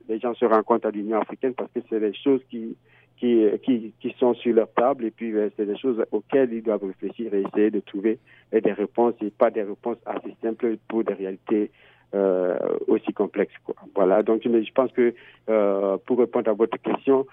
les, 0.09 0.19
gens 0.21 0.35
se 0.35 0.45
rencontrent 0.45 0.87
à 0.87 0.91
l'Union 0.91 1.21
africaine 1.21 1.55
parce 1.55 1.71
que 1.73 1.81
c'est 1.89 2.01
des 2.01 2.15
choses 2.15 2.41
qui, 2.49 2.77
qui, 3.17 3.45
qui, 3.63 3.93
qui, 4.01 4.15
sont 4.19 4.35
sur 4.35 4.55
leur 4.55 4.73
table 4.73 5.05
et 5.05 5.11
puis 5.11 5.33
euh, 5.33 5.51
c'est 5.57 5.67
des 5.67 5.77
choses 5.77 6.05
auxquelles 6.13 6.53
ils 6.53 6.63
doivent 6.63 6.85
réfléchir 6.85 7.35
et 7.35 7.43
essayer 7.43 7.71
de 7.71 7.81
trouver 7.81 8.19
des 8.53 8.73
réponses 8.73 9.15
et 9.21 9.31
pas 9.31 9.51
des 9.51 9.63
réponses 9.63 9.99
assez 10.07 10.35
simples 10.43 10.77
pour 10.89 11.05
des 11.05 11.15
réalités 11.15 11.71
euh, 12.15 12.59
aussi 12.89 13.13
complexes. 13.13 13.55
Quoi. 13.65 13.77
Voilà, 13.95 14.23
donc 14.23 14.43
je 14.43 14.73
pense 14.73 14.91
que 14.93 15.15
euh, 15.49 15.97
pour 16.07 16.19
répondre 16.19 16.51
à 16.51 16.55
votre 16.55 16.77
question, 16.79 17.27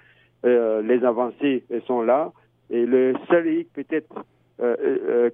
euh, 0.45 0.81
les 0.83 1.03
avancées 1.03 1.63
sont 1.87 2.01
là 2.01 2.31
et 2.69 2.85
le 2.85 3.15
seul 3.27 3.47
hic 3.47 3.73
peut-être 3.73 4.23
euh, 4.61 5.29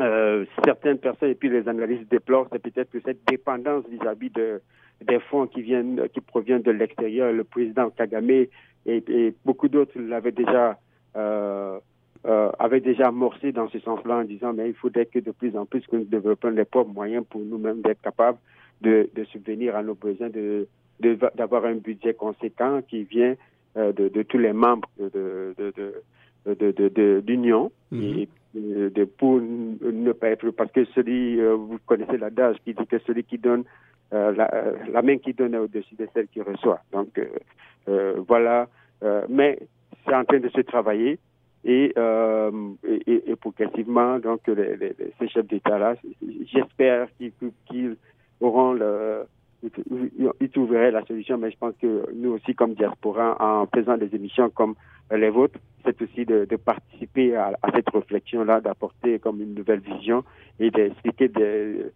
euh, 0.00 0.44
certaines 0.64 0.98
personnes 0.98 1.30
et 1.30 1.34
puis 1.34 1.48
les 1.48 1.68
analystes 1.68 2.08
déplorent, 2.10 2.48
c'est 2.52 2.62
peut-être 2.62 2.90
que 2.90 3.00
cette 3.04 3.24
dépendance 3.26 3.84
vis-à-vis 3.88 4.30
de 4.30 4.60
des 5.04 5.20
fonds 5.20 5.46
qui 5.46 5.62
viennent, 5.62 6.08
qui 6.12 6.20
proviennent 6.20 6.62
de 6.62 6.70
l'extérieur. 6.70 7.32
Le 7.32 7.44
président 7.44 7.90
Kagame 7.90 8.46
et, 8.86 9.34
beaucoup 9.44 9.68
d'autres 9.68 9.98
l'avaient 9.98 10.32
déjà 10.32 10.78
euh, 11.16 11.78
euh, 12.26 12.50
avaient 12.58 12.80
déjà 12.80 13.08
amorcé 13.08 13.52
dans 13.52 13.68
ce 13.68 13.78
sens-là 13.80 14.18
en 14.18 14.24
disant 14.24 14.52
mais 14.52 14.68
il 14.68 14.74
faudrait 14.74 15.06
que 15.06 15.18
de 15.18 15.30
plus 15.30 15.56
en 15.56 15.66
plus 15.66 15.86
que 15.86 15.96
nous 15.96 16.04
développions 16.04 16.50
les 16.50 16.64
propres 16.64 16.92
moyens 16.92 17.24
pour 17.28 17.40
nous-mêmes 17.40 17.80
d'être 17.80 18.02
capables 18.02 18.38
de, 18.80 19.08
de, 19.14 19.24
subvenir 19.24 19.76
à 19.76 19.82
nos 19.82 19.94
besoins, 19.94 20.28
de 20.28 20.66
d'avoir 21.36 21.64
un 21.64 21.76
budget 21.76 22.14
conséquent 22.14 22.82
qui 22.88 23.04
vient 23.04 23.36
euh, 23.76 23.92
de, 23.92 24.08
de, 24.08 24.22
tous 24.22 24.38
les 24.38 24.52
membres 24.52 24.88
de, 24.98 25.54
de, 26.46 27.20
d'union 27.20 27.70
mm 27.92 28.00
et 28.00 28.28
de, 28.54 29.04
pour 29.04 29.40
ne 29.40 30.12
pas 30.12 30.30
être 30.30 30.50
parce 30.50 30.72
que 30.72 30.84
celui 30.86 31.40
euh, 31.40 31.54
vous 31.54 31.78
connaissez 31.86 32.16
l'adage 32.16 32.56
qui 32.64 32.74
dit 32.74 32.86
que 32.86 32.98
celui 33.00 33.24
qui 33.24 33.38
donne 33.38 33.64
euh, 34.12 34.32
la, 34.32 34.50
la, 34.90 35.02
main 35.02 35.18
qui 35.18 35.34
donne 35.34 35.54
au-dessus 35.56 35.94
de 35.96 36.08
celle 36.14 36.28
qui 36.28 36.40
reçoit. 36.40 36.80
Donc 36.92 37.20
voilà. 38.26 38.68
Euh, 39.02 39.26
mais 39.28 39.58
c'est 40.04 40.14
en 40.14 40.24
train 40.24 40.40
de 40.40 40.48
se 40.48 40.60
travailler 40.60 41.18
et, 41.64 41.92
euh, 41.96 42.50
et, 42.84 43.30
et, 43.30 43.36
progressivement, 43.36 44.18
donc 44.18 44.46
les, 44.46 44.76
les, 44.76 44.96
ces 45.18 45.28
chefs 45.28 45.46
d'État-là, 45.46 45.94
j'espère 46.52 47.08
qu'ils 47.18 47.96
auront 48.40 48.72
le, 48.72 49.24
ils 49.62 50.50
trouveraient 50.50 50.90
la 50.90 51.04
solution, 51.04 51.38
mais 51.38 51.50
je 51.50 51.58
pense 51.58 51.74
que 51.80 52.12
nous 52.14 52.30
aussi, 52.30 52.54
comme 52.54 52.74
diaspora, 52.74 53.36
en 53.40 53.66
faisant 53.66 53.96
des 53.96 54.14
émissions 54.14 54.50
comme 54.50 54.74
les 55.10 55.30
vôtres, 55.30 55.58
c'est 55.84 56.00
aussi 56.02 56.24
de, 56.24 56.44
de 56.44 56.56
participer 56.56 57.34
à, 57.34 57.52
à 57.62 57.72
cette 57.74 57.88
réflexion-là, 57.90 58.60
d'apporter 58.60 59.18
comme 59.18 59.40
une 59.40 59.54
nouvelle 59.54 59.80
vision 59.80 60.22
et 60.60 60.70
d'expliquer 60.70 61.28
des 61.28 61.86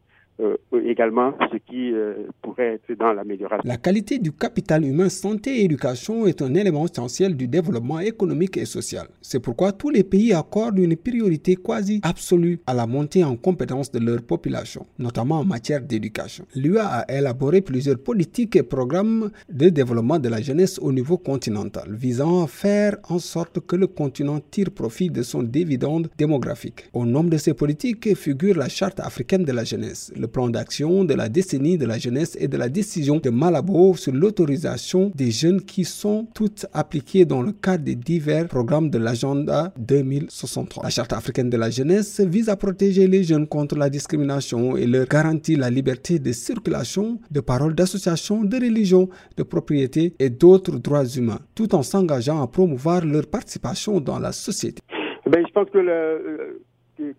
euh, 0.41 0.57
également 0.87 1.33
ce 1.53 1.57
qui 1.59 1.93
euh, 1.93 2.27
pourrait 2.41 2.75
être 2.89 2.99
dans 2.99 3.13
l'amélioration. 3.13 3.63
La 3.69 3.77
qualité 3.77 4.19
du 4.19 4.33
capital 4.33 4.85
humain 4.85 5.09
santé 5.09 5.61
et 5.61 5.65
éducation 5.65 6.27
est 6.27 6.43
un 6.43 6.55
élément 6.55 6.87
essentiel 6.87 7.37
du 7.37 7.49
développement 7.49 8.01
économique 8.01 8.57
et 8.57 8.65
social. 8.65 9.07
C'est 9.21 9.41
pourquoi 9.41 9.73
tous 9.73 9.91
les 9.91 10.05
pays 10.05 10.33
accordent 10.33 10.79
une 10.79 10.97
priorité 10.97 11.57
quasi 11.57 12.01
absolue 12.03 12.61
à 12.67 12.75
la 12.75 12.87
montée 12.87 13.25
en 13.25 13.37
compétences 13.37 13.91
de 13.91 13.99
leur 13.99 14.23
population, 14.23 14.87
notamment 14.99 15.41
en 15.41 15.45
matière 15.45 15.81
d'éducation. 15.83 16.47
L'UA 16.55 16.85
a 16.87 17.13
élaboré 17.19 17.61
plusieurs 17.61 17.99
politiques 17.99 18.57
et 18.57 18.63
programmes 18.63 19.31
de 19.51 19.69
développement 19.69 20.19
de 20.19 20.29
la 20.29 20.41
jeunesse 20.41 20.79
au 20.81 20.93
niveau 20.93 21.19
continental, 21.19 21.89
visant 21.95 22.45
à 22.45 22.47
faire 22.47 22.97
en 23.09 23.19
sorte 23.19 23.61
que 23.61 23.77
le 23.77 23.87
continent 23.87 24.41
tire 24.51 24.71
profit 24.71 25.11
de 25.11 25.23
son 25.23 25.43
dividende 25.43 26.09
démographique. 26.19 26.89
Au 26.93 27.05
nombre 27.05 27.31
de 27.31 27.37
ces 27.37 27.55
politiques 27.55 28.15
figure 28.17 28.57
la 28.57 28.69
Charte 28.69 29.01
africaine 29.01 29.45
de 29.45 29.53
la 29.53 29.65
jeunesse, 29.65 30.13
le 30.23 30.29
plan 30.29 30.49
d'action 30.49 31.05
de 31.05 31.15
la 31.15 31.29
décennie 31.29 31.77
de 31.77 31.85
la 31.85 31.99
jeunesse 31.99 32.37
et 32.41 32.47
de 32.47 32.57
la 32.57 32.69
décision 32.69 33.17
de 33.19 33.29
Malabo 33.29 33.95
sur 33.95 34.13
l'autorisation 34.13 35.11
des 35.15 35.33
jeunes 35.33 35.61
qui 35.61 35.85
sont 35.85 36.29
toutes 36.33 36.65
appliquées 36.73 37.25
dans 37.25 37.43
le 37.43 37.51
cadre 37.51 37.83
des 37.85 37.97
divers 37.97 38.47
programmes 38.47 38.89
de 38.89 38.99
l'agenda 38.99 39.75
2063. 39.79 40.85
La 40.85 40.91
charte 40.91 41.13
africaine 41.13 41.51
de 41.51 41.57
la 41.57 41.71
jeunesse 41.71 42.21
vise 42.21 42.49
à 42.49 42.57
protéger 42.57 43.09
les 43.09 43.25
jeunes 43.25 43.49
contre 43.49 43.77
la 43.77 43.91
discrimination 43.91 44.77
et 44.77 44.87
leur 44.87 45.07
garantit 45.07 45.57
la 45.57 45.71
liberté 45.71 46.21
de 46.21 46.31
circulation, 46.31 47.19
de 47.31 47.41
parole, 47.41 47.75
d'association, 47.75 48.45
de 48.45 48.57
religion, 48.57 49.09
de 49.37 49.43
propriété 49.43 50.15
et 50.21 50.31
d'autres 50.31 50.79
droits 50.79 51.05
humains, 51.05 51.41
tout 51.57 51.75
en 51.75 51.83
s'engageant 51.83 52.41
à 52.41 52.47
promouvoir 52.47 53.05
leur 53.05 53.27
participation 53.27 54.01
dans 54.01 54.21
la 54.21 54.31
société. 54.31 54.81
Ben, 55.27 55.45
je 55.45 55.53
pense 55.53 55.69
que, 55.71 56.61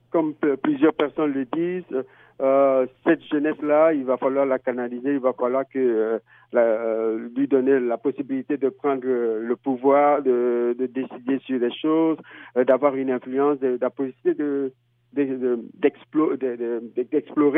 comme 0.10 0.34
plusieurs 0.64 0.94
personnes 0.94 1.34
le 1.34 1.46
disent, 1.54 2.04
euh, 2.42 2.88
cette 3.06 3.24
jeunesse-là, 3.26 3.94
il 3.94 4.06
va 4.06 4.18
falloir 4.18 4.46
la 4.46 4.60
canaliser, 4.60 5.14
il 5.14 5.20
va 5.20 5.34
falloir 5.34 5.66
que 5.68 5.78
euh, 5.78 6.20
euh, 6.56 7.30
lui 7.36 7.48
donner 7.48 7.80
la 7.80 7.98
possibilité 7.98 8.58
de 8.58 8.70
prendre 8.70 9.06
le 9.06 9.56
pouvoir, 9.56 10.22
de, 10.24 10.76
de 10.78 10.86
décider 10.88 11.40
sur 11.46 11.60
les 11.60 11.74
choses, 11.74 12.18
d'avoir 12.56 12.96
une 12.96 13.12
influence, 13.12 13.60
de, 13.60 13.78
la 13.80 13.90
possibilité 13.90 14.34
de 14.34 14.72
d'explorer 15.16 16.38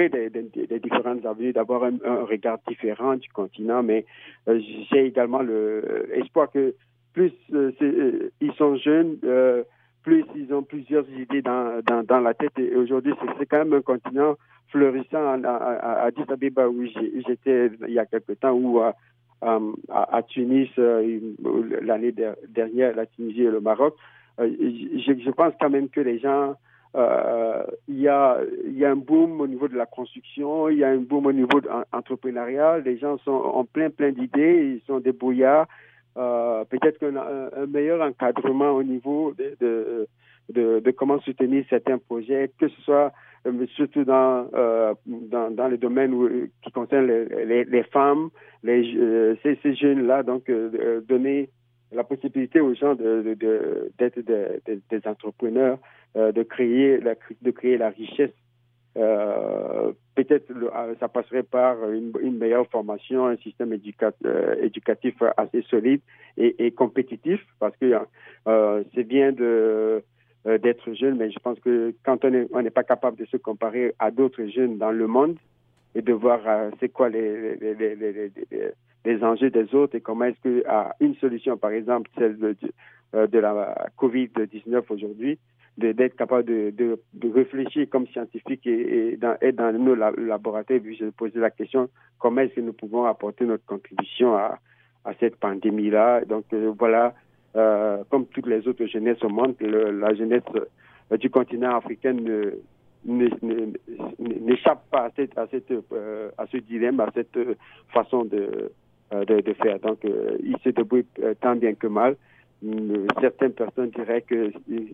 des, 0.10 0.30
des, 0.30 0.80
différentes 0.80 1.26
avenues, 1.26 1.54
d'avoir 1.54 1.86
un, 1.86 2.26
regard 2.26 2.58
différent 2.68 3.16
du 3.16 3.30
continent, 3.30 3.82
mais 3.82 4.06
j'ai 4.46 5.06
également 5.06 5.42
l'espoir 5.42 6.52
que 6.52 6.76
plus 7.14 7.32
ils 7.50 8.54
sont 8.58 8.76
jeunes, 8.76 9.16
plus 10.06 10.24
ils 10.36 10.54
ont 10.54 10.64
plusieurs 10.64 11.10
idées 11.10 11.42
dans, 11.42 11.82
dans, 11.84 12.20
la 12.20 12.34
tête. 12.36 12.58
Et 12.60 12.76
aujourd'hui, 12.76 13.14
c'est 13.38 13.48
quand 13.48 13.58
même 13.58 13.74
un 13.74 13.82
continent 13.82 14.36
fleurissant 14.70 15.44
à, 15.44 15.50
à, 15.50 16.06
Addis 16.06 16.24
Abeba 16.30 16.70
où 16.70 16.86
j'étais 16.86 17.72
il 17.88 17.94
y 17.94 18.00
a 18.00 18.06
quelque 18.06 18.34
temps 18.34 18.54
ou 18.54 18.80
à, 18.80 18.96
à, 19.42 20.22
Tunis 20.24 20.70
euh, 20.78 21.20
l'année 21.82 22.14
dernière, 22.48 22.96
la 22.96 23.08
Tunisie 23.08 23.44
et 23.44 23.52
le 23.52 23.60
Maroc. 23.60 23.96
Euh, 24.40 24.48
je, 24.50 25.32
pense 25.32 25.54
quand 25.60 25.70
même 25.70 25.90
que 25.90 26.02
les 26.02 26.20
gens, 26.20 26.56
euh, 26.96 27.64
il 27.88 28.00
y, 28.00 28.08
a, 28.08 28.38
y 28.68 28.86
a 28.86 28.92
un 28.92 28.96
boom 28.96 29.42
au 29.42 29.48
niveau 29.48 29.68
de 29.68 29.76
la 29.76 29.86
construction, 29.86 30.70
il 30.70 30.78
y 30.78 30.84
a 30.84 30.90
un 30.90 30.98
boom 30.98 31.26
au 31.26 31.34
niveau 31.34 31.62
de 31.62 31.70
entrepreneuriat. 31.92 32.80
Les 32.80 32.98
gens 32.98 33.18
sont 33.20 33.32
en 33.32 33.66
plein 33.66 33.90
plein 33.90 34.12
d'idées, 34.12 34.78
ils 34.78 34.86
sont 34.86 35.00
des 35.00 35.16
Euh, 36.18 36.64
Peut-être 36.66 36.98
qu'un 37.00 37.16
un 37.18 37.66
meilleur 37.68 38.02
encadrement 38.02 38.72
au 38.72 38.84
niveau 38.84 39.34
de, 39.38 39.56
de, 39.60 39.95
de, 40.56 40.92
comment 40.92 41.20
soutenir 41.20 41.66
certains 41.70 41.98
projets, 41.98 42.52
que 42.60 42.68
ce 42.68 42.82
soit 42.82 43.12
euh, 43.46 43.66
surtout 43.76 44.04
dans, 44.04 44.48
euh, 44.56 44.94
dans, 45.06 45.52
dans 45.52 45.68
les 45.68 45.78
domaines 45.78 46.50
qui 46.64 46.72
concernent 46.72 47.06
les, 47.08 47.84
femmes, 47.84 48.30
les, 48.64 48.96
euh, 48.98 49.36
ces, 49.44 49.76
jeunes-là, 49.76 50.24
donc 50.24 50.50
donner 51.08 51.50
la 51.92 52.04
possibilité 52.04 52.60
aux 52.60 52.74
gens 52.74 52.96
de, 52.96 53.38
d'être 53.98 54.20
de, 54.20 54.62
des 54.90 55.08
entrepreneurs, 55.08 55.78
de 56.16 56.44
créer 56.44 57.00
la, 57.00 57.16
de 57.42 57.52
créer 57.52 57.78
la 57.78 57.90
richesse. 57.90 58.34
peut-être 58.96 60.52
ça 61.00 61.08
passerait 61.08 61.44
par 61.44 61.78
une, 61.92 62.38
meilleure 62.38 62.68
formation, 62.68 63.28
un 63.28 63.38
système 63.38 63.72
éducatif 63.74 65.16
assez 65.38 65.62
solide 65.70 66.02
et 66.38 66.72
compétitif, 66.72 67.40
parce 67.60 67.78
que 67.78 67.94
c'est 68.96 69.04
bien 69.04 69.32
de 69.32 70.04
euh, 70.48 70.60
d'être 70.60 70.94
jeune, 70.94 71.18
mais 71.18 71.32
je 71.32 71.40
pense 71.40 71.60
que 71.60 71.96
quand 72.04 72.24
on 72.24 72.62
n'est 72.62 72.70
pas 72.70 72.84
capable 72.84 73.18
de 73.18 73.26
se 73.26 73.38
comparer 73.38 73.96
à 73.98 74.12
d'autres 74.12 74.46
jeunes 74.46 74.78
dans 74.78 74.92
le 74.92 75.08
monde 75.08 75.38
et 75.96 76.04
de 76.04 76.14
voir 76.14 76.40
euh, 76.46 76.70
c'est 76.80 76.90
quoi 76.90 77.10
les, 77.10 77.56
les, 77.56 77.74
les, 77.74 78.32
les, 79.06 79.24
enjeux 79.24 79.50
des 79.50 79.74
autres 79.74 79.96
et 79.96 80.02
comment 80.02 80.26
est-ce 80.26 80.40
que 80.42 80.64
à 80.68 80.96
une 81.00 81.16
solution, 81.16 81.58
par 81.58 81.72
exemple 81.72 82.12
celle 82.16 82.38
de, 82.38 82.56
de, 82.62 82.72
euh, 83.16 83.42
la 83.42 83.88
Covid-19 83.98 84.84
aujourd'hui, 84.90 85.40
d'être 85.78 86.16
capable 86.16 86.46
de, 86.46 86.70
de, 86.70 87.02
de, 87.14 87.30
réfléchir 87.32 87.88
comme 87.90 88.06
scientifique 88.08 88.68
et, 88.68 89.14
et, 89.14 89.18
dans, 89.18 89.36
et 89.42 89.52
dans 89.52 89.74
nos 89.74 89.96
laboratoires, 89.96 90.80
puis 90.80 90.96
je 90.96 91.06
posais 91.06 91.40
la 91.40 91.50
question 91.50 91.90
comment 92.20 92.42
est-ce 92.42 92.54
que 92.54 92.62
nous 92.62 92.74
pouvons 92.74 93.06
apporter 93.06 93.46
notre 93.46 93.66
contribution 93.66 94.36
à, 94.36 94.60
à 95.06 95.14
cette 95.20 95.38
pandémie-là? 95.38 96.24
Donc 96.26 96.46
voilà, 96.78 97.16
euh, 97.56 98.04
comme 98.10 98.26
toutes 98.28 98.48
les 98.48 98.68
autres 98.68 98.86
jeunesses 98.86 99.24
au 99.24 99.30
monde, 99.30 99.56
la 99.62 100.14
jeunesse 100.14 100.44
euh, 100.56 101.18
du 101.18 101.30
continent 101.30 101.78
africain 101.78 102.16
n'échappe 103.06 104.84
pas 104.92 105.06
à, 105.06 105.10
cette, 105.16 105.38
à, 105.38 105.48
cette, 105.48 105.72
euh, 105.72 106.30
à 106.38 106.48
ce 106.48 106.58
dilemme, 106.58 107.00
à 107.00 107.12
cette 107.14 107.38
façon 107.94 108.26
de, 108.26 108.72
de, 109.12 109.42
de 109.42 109.54
faire. 109.54 109.80
Donc, 109.80 110.00
il 110.04 110.58
se 110.64 110.70
débrouille 110.70 111.06
tant 111.40 111.56
bien 111.56 111.76
que 111.76 111.88
mal, 111.88 112.16
certaines 113.22 113.54
personnes 113.54 113.92
diraient 113.92 114.24
qu'il 114.24 114.52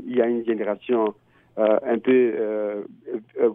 y 0.07 0.21
a 0.21 0.27
une 0.27 0.45
génération 0.45 1.15
un 1.57 1.97
peu 1.99 2.83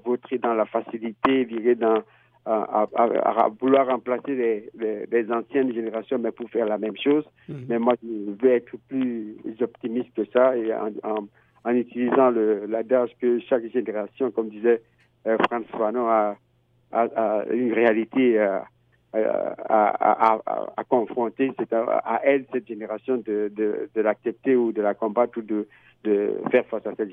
vautrée 0.04 0.38
dans 0.38 0.54
la 0.54 0.64
facilité, 0.66 1.44
virée 1.44 1.74
dans 1.74 2.02
à, 2.46 3.48
vouloir 3.60 3.88
remplacer 3.88 4.70
les, 4.74 5.32
anciennes 5.32 5.72
générations, 5.74 6.18
mais 6.18 6.30
pour 6.30 6.48
faire 6.50 6.66
la 6.66 6.78
même 6.78 6.96
chose. 6.96 7.24
Mhm. 7.48 7.66
Mais 7.68 7.78
moi, 7.78 7.94
je 8.02 8.30
veux 8.40 8.52
être 8.52 8.72
plus 8.88 9.36
optimiste 9.60 10.10
que 10.14 10.24
ça 10.32 10.56
et 10.56 10.72
en, 10.72 11.26
en, 11.64 11.70
utilisant 11.74 12.30
l'adage 12.30 13.10
que 13.20 13.40
chaque 13.40 13.66
génération, 13.72 14.30
comme 14.30 14.48
disait 14.48 14.82
euh, 15.26 15.36
François 15.48 15.78
Fanon, 15.78 16.08
a, 16.08 16.36
a, 16.92 17.44
une 17.50 17.72
réalité 17.72 18.38
à, 18.38 18.64
à, 20.76 20.84
confronter. 20.88 21.52
C'est 21.58 21.72
à, 21.72 22.20
elle, 22.22 22.44
cette 22.52 22.68
génération, 22.68 23.16
de, 23.16 23.50
de, 23.54 23.88
de 23.94 24.00
l'accepter 24.00 24.54
ou 24.54 24.72
de 24.72 24.82
la 24.82 24.94
combattre 24.94 25.38
ou 25.38 25.42
de, 25.42 25.66
de 26.04 26.34
faire 26.50 26.64
face 26.66 26.86
à 26.86 26.94
cette, 26.96 27.12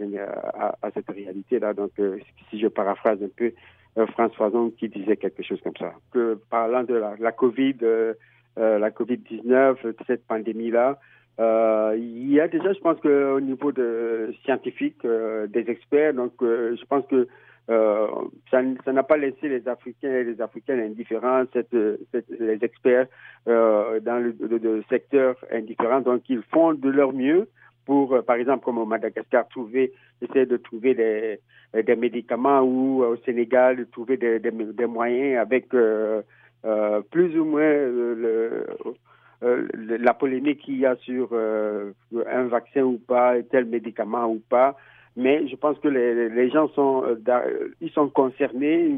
à, 0.82 0.92
cette 0.94 1.10
réalité-là. 1.10 1.74
Donc, 1.74 1.92
euh, 2.00 2.20
si 2.50 2.60
je 2.60 2.68
paraphrase 2.68 3.22
un 3.24 3.30
peu, 3.36 3.52
euh, 3.98 4.08
François 4.08 4.52
qui 4.78 4.90
disait 4.90 5.18
quelque 5.18 5.44
chose 5.44 5.62
comme 5.62 5.76
ça. 5.78 5.94
Que 6.12 6.40
parlant 6.50 6.84
de 6.84 6.96
la, 6.96 7.32
Covid, 7.32 7.78
euh, 7.84 8.14
euh 8.58 8.80
la 8.80 8.90
Covid-19, 8.90 9.94
cette 10.08 10.26
pandémie-là, 10.26 11.00
euh, 11.40 11.96
il 11.98 12.32
y 12.32 12.40
a 12.40 12.48
déjà, 12.48 12.74
je 12.74 12.80
pense 12.80 13.00
qu'au 13.00 13.40
niveau 13.40 13.72
de 13.72 14.34
scientifique, 14.44 15.04
euh, 15.06 15.48
des 15.48 15.70
experts, 15.70 16.14
donc 16.14 16.34
je 16.42 16.86
pense 16.86 17.06
que 17.08 17.28
ça 17.68 18.92
n'a 18.92 19.04
pas 19.04 19.18
laissé 19.18 19.48
les 19.48 19.68
Africains 19.68 20.12
et 20.12 20.24
les 20.24 20.42
Africaines 20.42 20.80
indifférents, 20.80 21.44
cette, 21.54 21.76
cette, 22.12 22.30
les 22.40 22.64
experts 22.64 23.08
dans 23.46 24.22
le, 24.22 24.36
le, 24.40 24.84
secteur 24.90 25.36
indifférent. 25.52 26.02
Donc, 26.02 26.24
ils 26.30 26.44
font 26.52 26.74
de 26.74 26.90
leur 26.90 27.14
mieux 27.14 27.48
pour, 27.86 28.24
par 28.24 28.38
exemple, 28.38 28.64
comme 28.64 28.78
au 28.78 28.86
Madagascar, 28.86 29.48
trouver, 29.48 29.92
essayer 30.22 30.46
de 30.46 30.58
trouver 30.58 30.94
des, 30.96 31.40
euh, 31.76 31.82
des 31.82 31.96
médicaments 31.96 32.62
ou 32.62 33.04
euh, 33.04 33.14
au 33.14 33.18
Sénégal 33.18 33.88
trouver 33.92 34.18
des, 34.18 34.40
des, 34.40 34.86
moyens 34.86 35.40
avec 35.40 35.74
euh, 35.74 36.22
euh, 36.66 37.02
plus 37.10 37.38
ou 37.40 37.46
moins 37.46 37.64
le, 37.64 38.68
la 39.42 40.14
polémique 40.14 40.62
qu'il 40.62 40.80
y 40.80 40.86
a 40.86 40.96
sur 40.98 41.34
un 41.34 42.44
vaccin 42.44 42.84
ou 42.84 42.98
pas, 43.00 43.36
tel 43.52 43.66
médicament 43.66 44.28
ou 44.28 44.42
pas. 44.50 44.78
Mais 45.18 45.48
je 45.48 45.56
pense 45.56 45.78
que 45.80 45.90
les, 45.90 46.30
les 46.30 46.50
gens 46.50 46.70
sont, 46.70 47.04
ils 47.82 47.92
sont 47.92 48.10
concernés, 48.10 48.98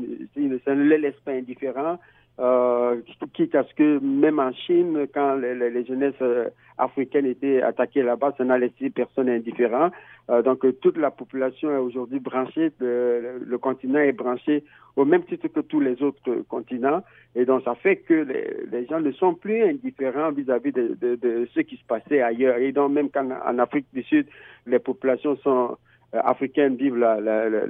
ça 0.64 0.76
ne 0.76 0.84
les 0.84 0.98
laisse 0.98 1.20
pas 1.26 1.32
indifférents 1.32 1.98
euh, 2.40 2.98
quitte 3.34 3.56
à 3.56 3.64
ce 3.64 3.74
que 3.76 4.00
même 4.00 4.40
en 4.40 4.52
Chine, 4.52 5.08
quand 5.14 5.36
les, 5.36 5.56
les, 5.56 5.86
jeunesses 5.86 6.14
euh, 6.22 6.50
africaines 6.78 7.26
étaient 7.26 7.62
attaquées 7.62 8.04
là-bas, 8.04 8.34
ça 8.38 8.44
n'a 8.44 8.58
laissé 8.58 8.90
personne 8.90 9.30
indifférent. 9.30 9.90
Euh, 10.30 10.42
donc 10.42 10.66
toute 10.82 10.98
la 10.98 11.12
population 11.12 11.72
est 11.72 11.78
aujourd'hui 11.78 12.20
branchée, 12.20 12.72
le, 12.80 13.58
continent 13.58 14.00
est 14.00 14.12
branché 14.12 14.64
au 14.96 15.06
même 15.06 15.24
titre 15.24 15.48
que 15.48 15.60
tous 15.62 15.80
les 15.80 16.02
autres 16.02 16.44
continents, 16.50 17.04
et 17.36 17.46
donc 17.46 17.64
ça 17.64 17.76
fait 17.76 17.98
que 17.98 18.14
les, 18.72 18.86
gens 18.88 19.00
ne 19.00 19.12
sont 19.12 19.34
plus 19.36 19.62
indifférents 19.62 20.32
vis-à-vis 20.32 20.72
de, 20.72 21.48
ce 21.54 21.60
qui 21.62 21.78
se 21.78 21.86
passait 21.86 22.22
ailleurs. 22.22 22.58
Et 22.58 22.72
donc 22.72 22.92
même 22.92 23.10
quand 23.10 23.30
en 23.46 23.60
Afrique 23.60 23.88
du 23.94 24.04
Sud, 24.04 24.28
les 24.66 24.80
populations 24.80 25.38
sont 25.38 25.72
euh, 25.72 25.76
africaines 26.14 26.76
vivent 26.76 26.98
la, 26.98 27.20
la, 27.20 27.50
la, 27.50 27.66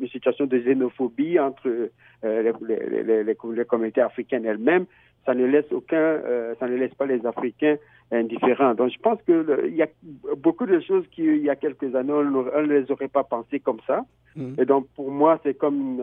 une 0.00 0.08
situation 0.08 0.46
de 0.46 0.58
xénophobie 0.58 1.38
entre 1.38 1.90
euh, 2.24 2.52
les, 2.66 3.24
les, 3.24 3.64
communautés 3.64 4.00
africaines 4.00 4.44
elles-mêmes, 4.44 4.86
ça 5.26 5.34
ne 5.34 5.44
laisse 5.44 5.70
aucun, 5.72 5.96
euh, 5.96 6.54
ça 6.58 6.66
ne 6.66 6.76
laisse 6.76 6.94
pas 6.94 7.06
les 7.06 7.24
Africains 7.26 7.76
indifférents. 8.10 8.74
Donc 8.74 8.90
je 8.90 8.98
pense 8.98 9.20
que 9.22 9.66
il 9.66 9.74
y 9.74 9.82
a 9.82 9.88
beaucoup 10.38 10.66
de 10.66 10.80
choses 10.80 11.04
qui 11.10 11.22
il 11.22 11.42
y 11.42 11.50
a 11.50 11.56
quelques 11.56 11.94
années 11.94 12.12
on, 12.12 12.24
ne 12.24 12.66
les 12.66 12.90
aurait 12.90 13.08
pas 13.08 13.24
pensé 13.24 13.60
comme 13.60 13.80
ça. 13.86 14.04
Mm. 14.36 14.54
Et 14.58 14.64
donc 14.64 14.88
pour 14.96 15.10
moi 15.10 15.38
c'est 15.42 15.54
comme 15.54 16.02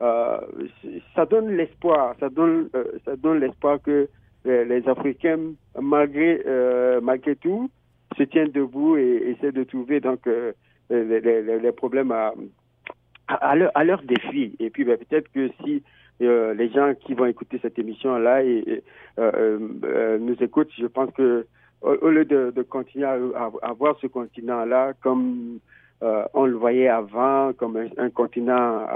ça 0.00 1.26
donne 1.30 1.56
l'espoir, 1.56 2.14
ça 2.20 2.28
donne 2.28 2.68
ça 3.04 3.16
donne 3.16 3.40
l'espoir 3.40 3.80
que 3.82 4.08
les, 4.44 4.88
Africains 4.88 5.52
malgré 5.80 6.42
malgré 7.02 7.36
tout 7.36 7.70
se 8.16 8.22
tiennent 8.22 8.50
debout 8.50 8.96
et 8.96 9.34
essaient 9.36 9.52
de 9.52 9.64
trouver 9.64 10.00
donc 10.00 10.26
euh, 10.26 10.52
les, 10.90 11.72
problèmes 11.72 12.12
à, 12.12 13.54
leur, 13.84 14.02
défi. 14.02 14.54
Et 14.58 14.70
puis 14.70 14.84
ben, 14.84 14.98
peut-être 14.98 15.30
que 15.32 15.48
si 15.64 15.82
euh, 16.22 16.54
les 16.54 16.70
gens 16.70 16.92
qui 16.94 17.14
vont 17.14 17.26
écouter 17.26 17.58
cette 17.62 17.78
émission-là 17.78 18.42
et, 18.44 18.82
euh, 19.18 20.18
nous 20.18 20.36
écoutent, 20.42 20.70
je 20.78 20.86
pense 20.86 21.10
que 21.12 21.46
au, 21.80 22.08
lieu 22.08 22.24
de, 22.24 22.62
continuer 22.62 23.06
à, 23.06 23.72
voir 23.72 23.96
ce 24.00 24.06
continent-là 24.06 24.92
comme 25.02 25.58
on 26.00 26.44
le 26.44 26.54
voyait 26.54 26.88
avant, 26.88 27.52
comme 27.54 27.78
un, 27.96 28.10
continent 28.10 28.86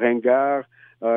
ringard, 0.00 0.64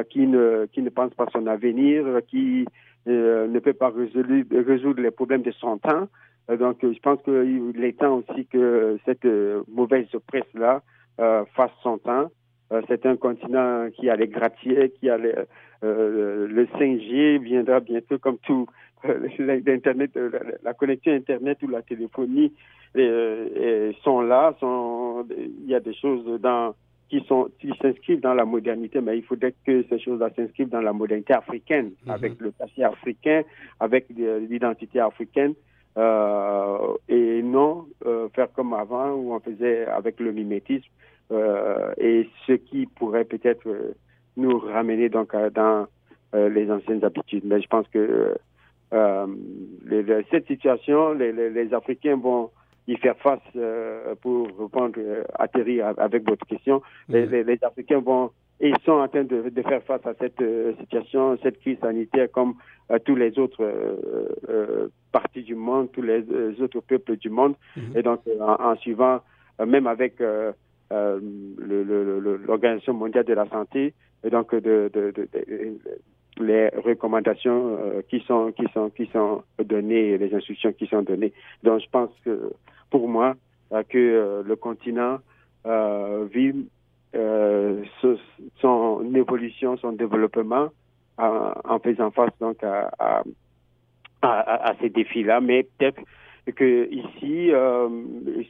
qui 0.10 0.28
ne 0.28 0.65
qui 0.71 0.82
ne 0.82 0.89
pense 0.89 1.13
pas 1.13 1.26
son 1.34 1.47
avenir, 1.47 2.06
qui 2.28 2.65
ne 3.06 3.60
peut 3.60 3.73
pas 3.73 3.89
résoudre, 3.89 5.02
les 5.02 5.12
problèmes 5.12 5.41
de 5.41 5.52
son 5.52 5.78
temps, 5.78 6.08
donc, 6.57 6.83
euh, 6.83 6.93
je 6.93 6.99
pense 6.99 7.21
qu'il 7.23 7.83
est 7.83 7.99
temps 7.99 8.17
aussi 8.17 8.45
que 8.47 8.97
cette 9.05 9.25
euh, 9.25 9.63
mauvaise 9.67 10.07
presse-là 10.27 10.81
fasse 11.53 11.71
son 11.83 11.97
temps. 11.97 12.31
c'est 12.88 13.05
un 13.05 13.17
continent 13.17 13.89
qui 13.91 14.09
a 14.09 14.15
les 14.15 14.29
gratte 14.29 14.55
qui 14.62 15.09
a 15.09 15.17
les, 15.17 15.33
le 15.81 16.65
5G 16.77 17.39
viendra 17.39 17.81
bientôt 17.81 18.17
comme 18.19 18.38
tout 18.38 18.67
l'internet, 19.38 20.17
la, 20.63 20.73
connexion 20.73 21.12
internet 21.12 21.57
ou 21.62 21.67
la 21.67 21.81
téléphonie 21.81 22.53
sont 24.01 24.21
là. 24.21 24.55
Sont, 24.62 25.25
il 25.29 25.69
y 25.69 25.75
a 25.75 25.81
des 25.81 25.93
choses 25.93 26.39
dans 26.39 26.73
qui 27.09 27.21
sont 27.27 27.49
qui 27.59 27.73
s'inscrivent 27.81 28.21
dans 28.21 28.33
la 28.33 28.45
modernité, 28.45 29.01
mais 29.01 29.17
il 29.17 29.23
faudrait 29.23 29.55
que 29.65 29.83
ces 29.89 29.99
choses-là 29.99 30.29
s'inscrivent 30.38 30.69
dans 30.69 30.79
la 30.79 30.93
modernité 30.93 31.33
africaine, 31.33 31.91
mm-hmm. 32.05 32.13
avec 32.13 32.39
le 32.39 32.51
passé 32.51 32.83
africain, 32.83 33.41
avec 33.81 34.05
l'identité 34.09 35.01
africaine. 35.01 35.53
Euh, 35.99 36.95
et 37.09 37.41
non 37.43 37.85
euh, 38.05 38.29
faire 38.29 38.49
comme 38.53 38.73
avant 38.73 39.12
où 39.12 39.33
on 39.33 39.39
faisait 39.41 39.85
avec 39.85 40.17
le 40.21 40.31
mimétisme 40.31 40.88
euh, 41.33 41.91
et 41.97 42.29
ce 42.47 42.53
qui 42.53 42.85
pourrait 42.85 43.25
peut-être 43.25 43.67
nous 44.38 44.59
ramener 44.59 45.09
donc 45.09 45.35
dans 45.53 45.88
les 46.33 46.71
anciennes 46.71 47.03
habitudes. 47.03 47.43
Mais 47.43 47.59
je 47.59 47.67
pense 47.67 47.88
que 47.89 48.38
cette 50.31 50.47
situation, 50.47 51.13
les, 51.13 51.33
les, 51.33 51.73
Africains 51.73 52.15
vont 52.15 52.51
y 52.88 52.95
faire 52.95 53.17
face 53.17 53.41
pour 54.21 54.47
répondre, 54.57 54.99
atterrir 55.38 55.93
avec 55.97 56.29
votre 56.29 56.45
question. 56.45 56.81
Les, 57.09 57.25
les, 57.25 57.59
Africains 57.63 57.99
vont 57.99 58.31
et 58.62 58.69
ils 58.69 58.80
sont 58.86 58.93
en 58.93 59.08
train 59.08 59.24
de, 59.24 59.50
de 59.50 59.62
faire 59.62 59.82
face 59.84 60.06
à 60.06 60.13
cette 60.19 60.41
situation, 60.80 61.38
cette 61.41 61.60
crise 61.60 61.80
sanitaire 61.80 62.30
comme 62.32 62.56
tous 63.06 63.15
les 63.15 63.38
autres 63.39 63.63
parties 65.12 65.43
du 65.43 65.56
monde, 65.56 65.91
tous 65.91 66.02
les, 66.02 66.24
autres 66.62 66.82
peuples 66.82 67.17
du 67.17 67.30
monde. 67.30 67.56
Mhm. 67.76 67.98
Et 67.98 68.02
donc, 68.02 68.22
euh, 68.28 68.39
en, 68.41 68.76
suivant, 68.78 69.22
euh, 69.60 69.65
même 69.65 69.88
avec 69.88 70.22
euh, 70.22 70.52
l'Organisation 70.91 72.93
mondiale 72.93 73.26
de 73.26 73.34
la 73.34 73.48
santé, 73.48 73.93
et 74.24 74.30
donc 74.30 74.54
de, 74.54 74.89
de, 74.93 75.12
de, 75.12 75.28
les 76.39 76.69
recommandations 76.69 77.78
qui 78.10 78.22
sont 78.22 78.52
qui 78.52 78.65
sont 78.74 78.89
qui 78.89 79.06
sont 79.08 79.43
données, 79.63 80.17
les 80.17 80.34
instructions 80.34 80.74
qui 80.74 80.88
sont 80.88 81.02
données. 81.02 81.34
Donc, 81.63 81.82
je 81.82 81.89
pense 81.89 82.10
que 82.24 82.52
pour 82.89 83.08
moi 83.08 83.36
que 83.89 84.43
le 84.45 84.56
continent 84.56 85.19
vit 86.32 86.67
son 88.62 89.13
évolution, 89.15 89.78
son 89.78 89.93
développement 89.93 90.69
en, 91.17 91.80
faisant 91.80 92.12
face 92.12 92.32
donc 92.39 92.63
à 92.63 93.24
à, 94.22 94.74
ces 94.82 94.89
défis-là, 94.89 95.41
mais 95.41 95.63
peut-être 95.63 96.02
que 96.56 96.89
ici, 96.91 97.52
euh, 97.52 97.88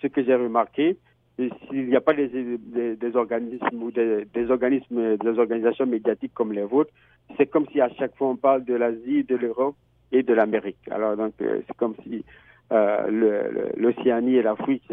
ce 0.02 0.08
que 0.08 0.24
j'ai 0.24 0.36
remarqué, 0.36 0.98
s'il 1.38 1.88
n'y 1.88 1.96
a 1.96 2.02
pas 2.02 2.14
des, 2.14 2.28
des, 2.28 3.16
organismes 3.16 3.82
ou 3.84 3.92
des, 3.92 4.26
des, 4.26 4.52
organismes, 4.52 5.18
des 5.18 5.40
organisations 5.40 5.86
médiatiques 5.86 6.34
comme 6.34 6.52
les 6.52 6.64
vôtres, 6.64 6.92
c'est 7.38 7.48
comme 7.48 7.66
si 7.72 7.80
à 7.80 7.90
chaque 7.98 8.16
fois 8.18 8.30
on 8.30 8.36
parle 8.36 8.66
de 8.66 8.74
l'Asie, 8.74 9.24
de 9.24 9.36
l'Europe 9.36 9.76
et 10.12 10.24
de 10.24 10.34
l'Amérique. 10.34 10.90
Alors 10.92 11.16
donc 11.16 11.34
euh, 11.42 11.62
c'est 11.66 11.78
comme 11.78 11.96
si 12.04 12.26
euh, 12.72 13.72
l'Océanie 13.78 14.36
et 14.36 14.42
l'Afrique, 14.42 14.84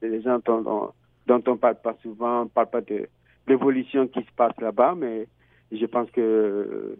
c'est 0.00 0.10
des 0.10 0.22
gens 0.22 0.40
dont, 0.44 0.90
dont, 1.26 1.42
on 1.46 1.56
parle 1.56 1.76
pas 1.76 1.96
souvent, 2.02 2.42
on 2.42 2.48
parle 2.48 2.70
pas 2.70 2.80
de 2.80 3.06
l'évolution 3.46 4.06
qui 4.08 4.20
se 4.20 4.32
passe 4.36 4.56
là-bas, 4.60 4.94
mais 4.96 5.26
je 5.72 5.86
pense 5.86 6.10
que 6.10 6.96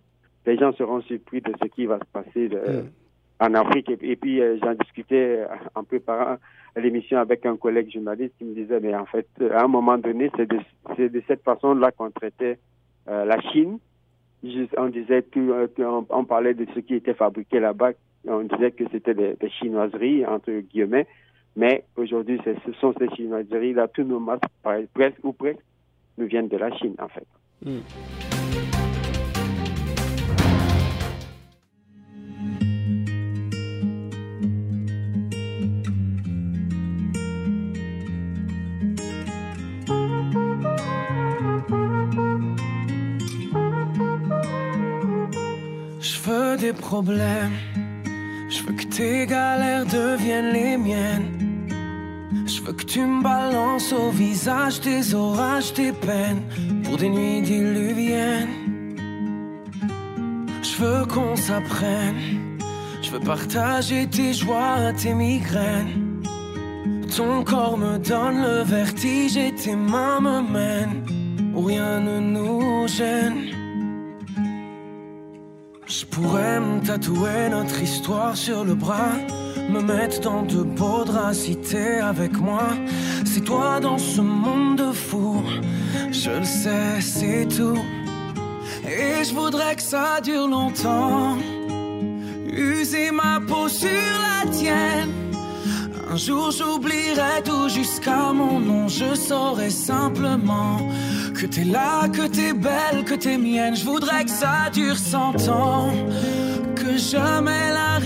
les 0.46 0.58
gens 0.58 0.72
seront 0.74 1.00
surpris 1.02 1.40
de 1.40 1.52
ce 1.62 1.68
qui 1.68 1.86
va 1.86 1.98
se 1.98 2.04
passer. 2.12 2.48
De, 2.48 2.58
hmm 2.58 2.88
en 3.40 3.54
Afrique. 3.54 3.90
Et, 4.00 4.16
puis, 4.16 4.40
euh, 4.40 4.56
j'en 4.62 4.74
discutais 4.74 5.40
euh, 5.40 5.46
en 5.74 5.84
préparant 5.84 6.36
l'émission 6.76 7.18
avec 7.18 7.44
un 7.46 7.56
collègue 7.56 7.92
journaliste 7.92 8.34
qui 8.38 8.44
me 8.44 8.54
disait, 8.54 8.80
mais 8.80 8.94
en 8.94 9.06
fait, 9.06 9.26
à 9.52 9.64
un 9.64 9.68
moment 9.68 9.98
donné, 9.98 10.30
c'est 10.36 10.48
de, 10.48 10.58
de, 11.08 11.22
cette 11.26 11.42
façon-là 11.42 11.92
qu'on 11.92 12.10
traitait 12.10 12.58
euh, 13.08 13.24
la 13.24 13.40
Chine. 13.40 13.78
on 14.76 14.88
disait, 14.88 15.22
tout, 15.22 15.52
on, 16.10 16.24
parlait 16.24 16.54
de 16.54 16.66
ce 16.74 16.80
qui 16.80 16.94
était 16.94 17.14
fabriqué 17.14 17.60
là-bas, 17.60 17.92
on 18.26 18.42
disait 18.42 18.72
que 18.72 18.84
c'était 18.90 19.14
des, 19.14 19.36
chinoiseries, 19.50 20.24
entre 20.26 20.52
guillemets, 20.52 21.06
mais 21.56 21.84
aujourd'hui, 21.96 22.40
ce 22.44 22.72
sont 22.80 22.94
ces 22.98 23.08
chinoiseries-là, 23.14 23.88
tous 23.88 24.02
nos 24.02 24.18
masques, 24.18 24.42
presque 24.62 25.22
ou 25.22 25.32
presque, 25.32 25.62
nous 26.18 26.26
viennent 26.26 26.48
de 26.48 26.56
la 26.56 26.76
Chine, 26.76 26.94
en 26.98 27.08
fait. 27.08 27.26
Hmm. 27.64 27.80
des 46.56 46.72
problèmes. 46.72 47.52
Je 48.48 48.62
veux 48.62 48.72
que 48.72 48.84
tes 48.84 49.26
galères 49.26 49.84
deviennent 49.84 50.52
les 50.52 50.76
miennes. 50.76 51.33
Veux 52.64 52.72
que 52.72 52.84
tu 52.84 53.00
me 53.00 53.22
balances 53.22 53.92
au 53.92 54.08
visage 54.08 54.80
des 54.80 55.14
orages, 55.14 55.74
des 55.74 55.92
peines 55.92 56.42
pour 56.82 56.96
des 56.96 57.10
nuits 57.10 57.42
diluviennes. 57.42 58.96
Je 60.62 60.82
veux 60.82 61.04
qu'on 61.04 61.36
s'apprenne. 61.36 62.16
Je 63.02 63.10
veux 63.10 63.20
partager 63.20 64.06
tes 64.06 64.32
joies, 64.32 64.94
tes 64.96 65.12
migraines. 65.12 66.22
Ton 67.14 67.44
corps 67.44 67.76
me 67.76 67.98
donne 67.98 68.40
le 68.40 68.62
vertige 68.62 69.36
et 69.36 69.54
tes 69.54 69.76
mains 69.76 70.20
me 70.20 70.40
mènent 70.40 71.04
où 71.54 71.60
rien 71.60 72.00
ne 72.00 72.18
nous 72.18 72.88
gêne. 72.88 73.42
Je 75.86 76.06
pourrais 76.06 76.60
me 76.60 76.80
tatouer 76.80 77.50
notre 77.50 77.82
histoire 77.82 78.34
sur 78.34 78.64
le 78.64 78.74
bras, 78.74 79.18
me 79.68 79.80
mettre 79.80 80.20
dans 80.20 80.42
de 80.42 80.62
beaux 80.62 81.04
draps 81.04 81.48
avec 82.02 82.38
moi. 82.38 82.68
C'est 83.24 83.44
toi 83.44 83.80
dans 83.80 83.98
ce 83.98 84.20
monde 84.20 84.76
de 84.78 84.92
fou, 84.92 85.42
je 86.10 86.30
le 86.30 86.44
sais, 86.44 87.00
c'est 87.00 87.46
tout. 87.48 87.78
Et 88.86 89.24
je 89.24 89.34
voudrais 89.34 89.76
que 89.76 89.82
ça 89.82 90.20
dure 90.22 90.46
longtemps, 90.46 91.36
user 92.52 93.10
ma 93.10 93.40
peau 93.40 93.68
sur 93.68 93.88
la 93.88 94.50
tienne. 94.50 95.10
Un 96.10 96.16
jour 96.16 96.50
j'oublierai 96.52 97.42
tout 97.44 97.68
jusqu'à 97.68 98.32
mon 98.32 98.60
nom, 98.60 98.88
je 98.88 99.14
saurai 99.14 99.70
simplement 99.70 100.78
que 101.34 101.46
t'es 101.46 101.64
là, 101.64 102.08
que 102.08 102.26
t'es 102.28 102.52
belle, 102.52 103.04
que 103.04 103.14
t'es 103.14 103.36
mienne. 103.36 103.74
Je 103.74 103.84
voudrais 103.84 104.24
que 104.24 104.30
ça 104.30 104.70
dure 104.72 104.96
cent 104.96 105.34
ans, 105.48 105.90
que 106.76 106.96
jamais 106.96 107.72
la 107.72 107.98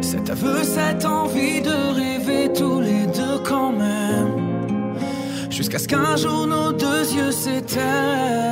cet 0.00 0.30
aveu, 0.30 0.62
cette 0.62 1.04
envie 1.04 1.60
de 1.60 1.94
rêver 1.94 2.52
tous 2.52 2.80
les 2.80 3.06
deux 3.06 3.38
quand 3.44 3.72
même. 3.72 4.96
Jusqu'à 5.50 5.78
ce 5.78 5.88
qu'un 5.88 6.16
jour 6.16 6.46
nos 6.46 6.72
deux 6.72 7.12
yeux 7.14 7.32
s'éteignent. 7.32 8.50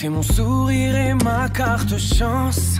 C'est 0.00 0.08
mon 0.08 0.22
sourire 0.22 0.96
et 0.96 1.12
ma 1.12 1.46
carte 1.50 1.98
chance. 1.98 2.79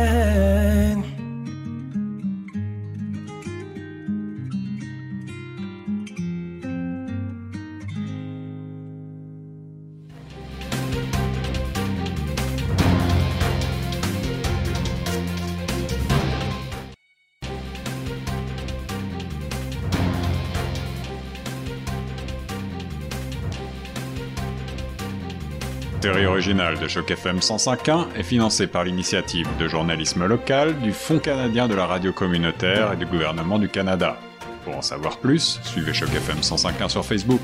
Originale 26.41 26.79
de 26.79 26.87
Choc 26.87 27.11
FM 27.11 27.37
105.1 27.37 28.07
est 28.17 28.23
financée 28.23 28.65
par 28.65 28.83
l'initiative 28.83 29.47
de 29.59 29.67
journalisme 29.67 30.25
local 30.25 30.75
du 30.79 30.91
Fonds 30.91 31.19
canadien 31.19 31.67
de 31.67 31.75
la 31.75 31.85
radio 31.85 32.11
communautaire 32.13 32.93
et 32.93 32.95
du 32.95 33.05
gouvernement 33.05 33.59
du 33.59 33.69
Canada. 33.69 34.17
Pour 34.65 34.75
en 34.75 34.81
savoir 34.81 35.19
plus, 35.19 35.59
suivez 35.63 35.93
Choc 35.93 36.09
FM 36.09 36.39
105.1 36.39 36.89
sur 36.89 37.05
Facebook. 37.05 37.41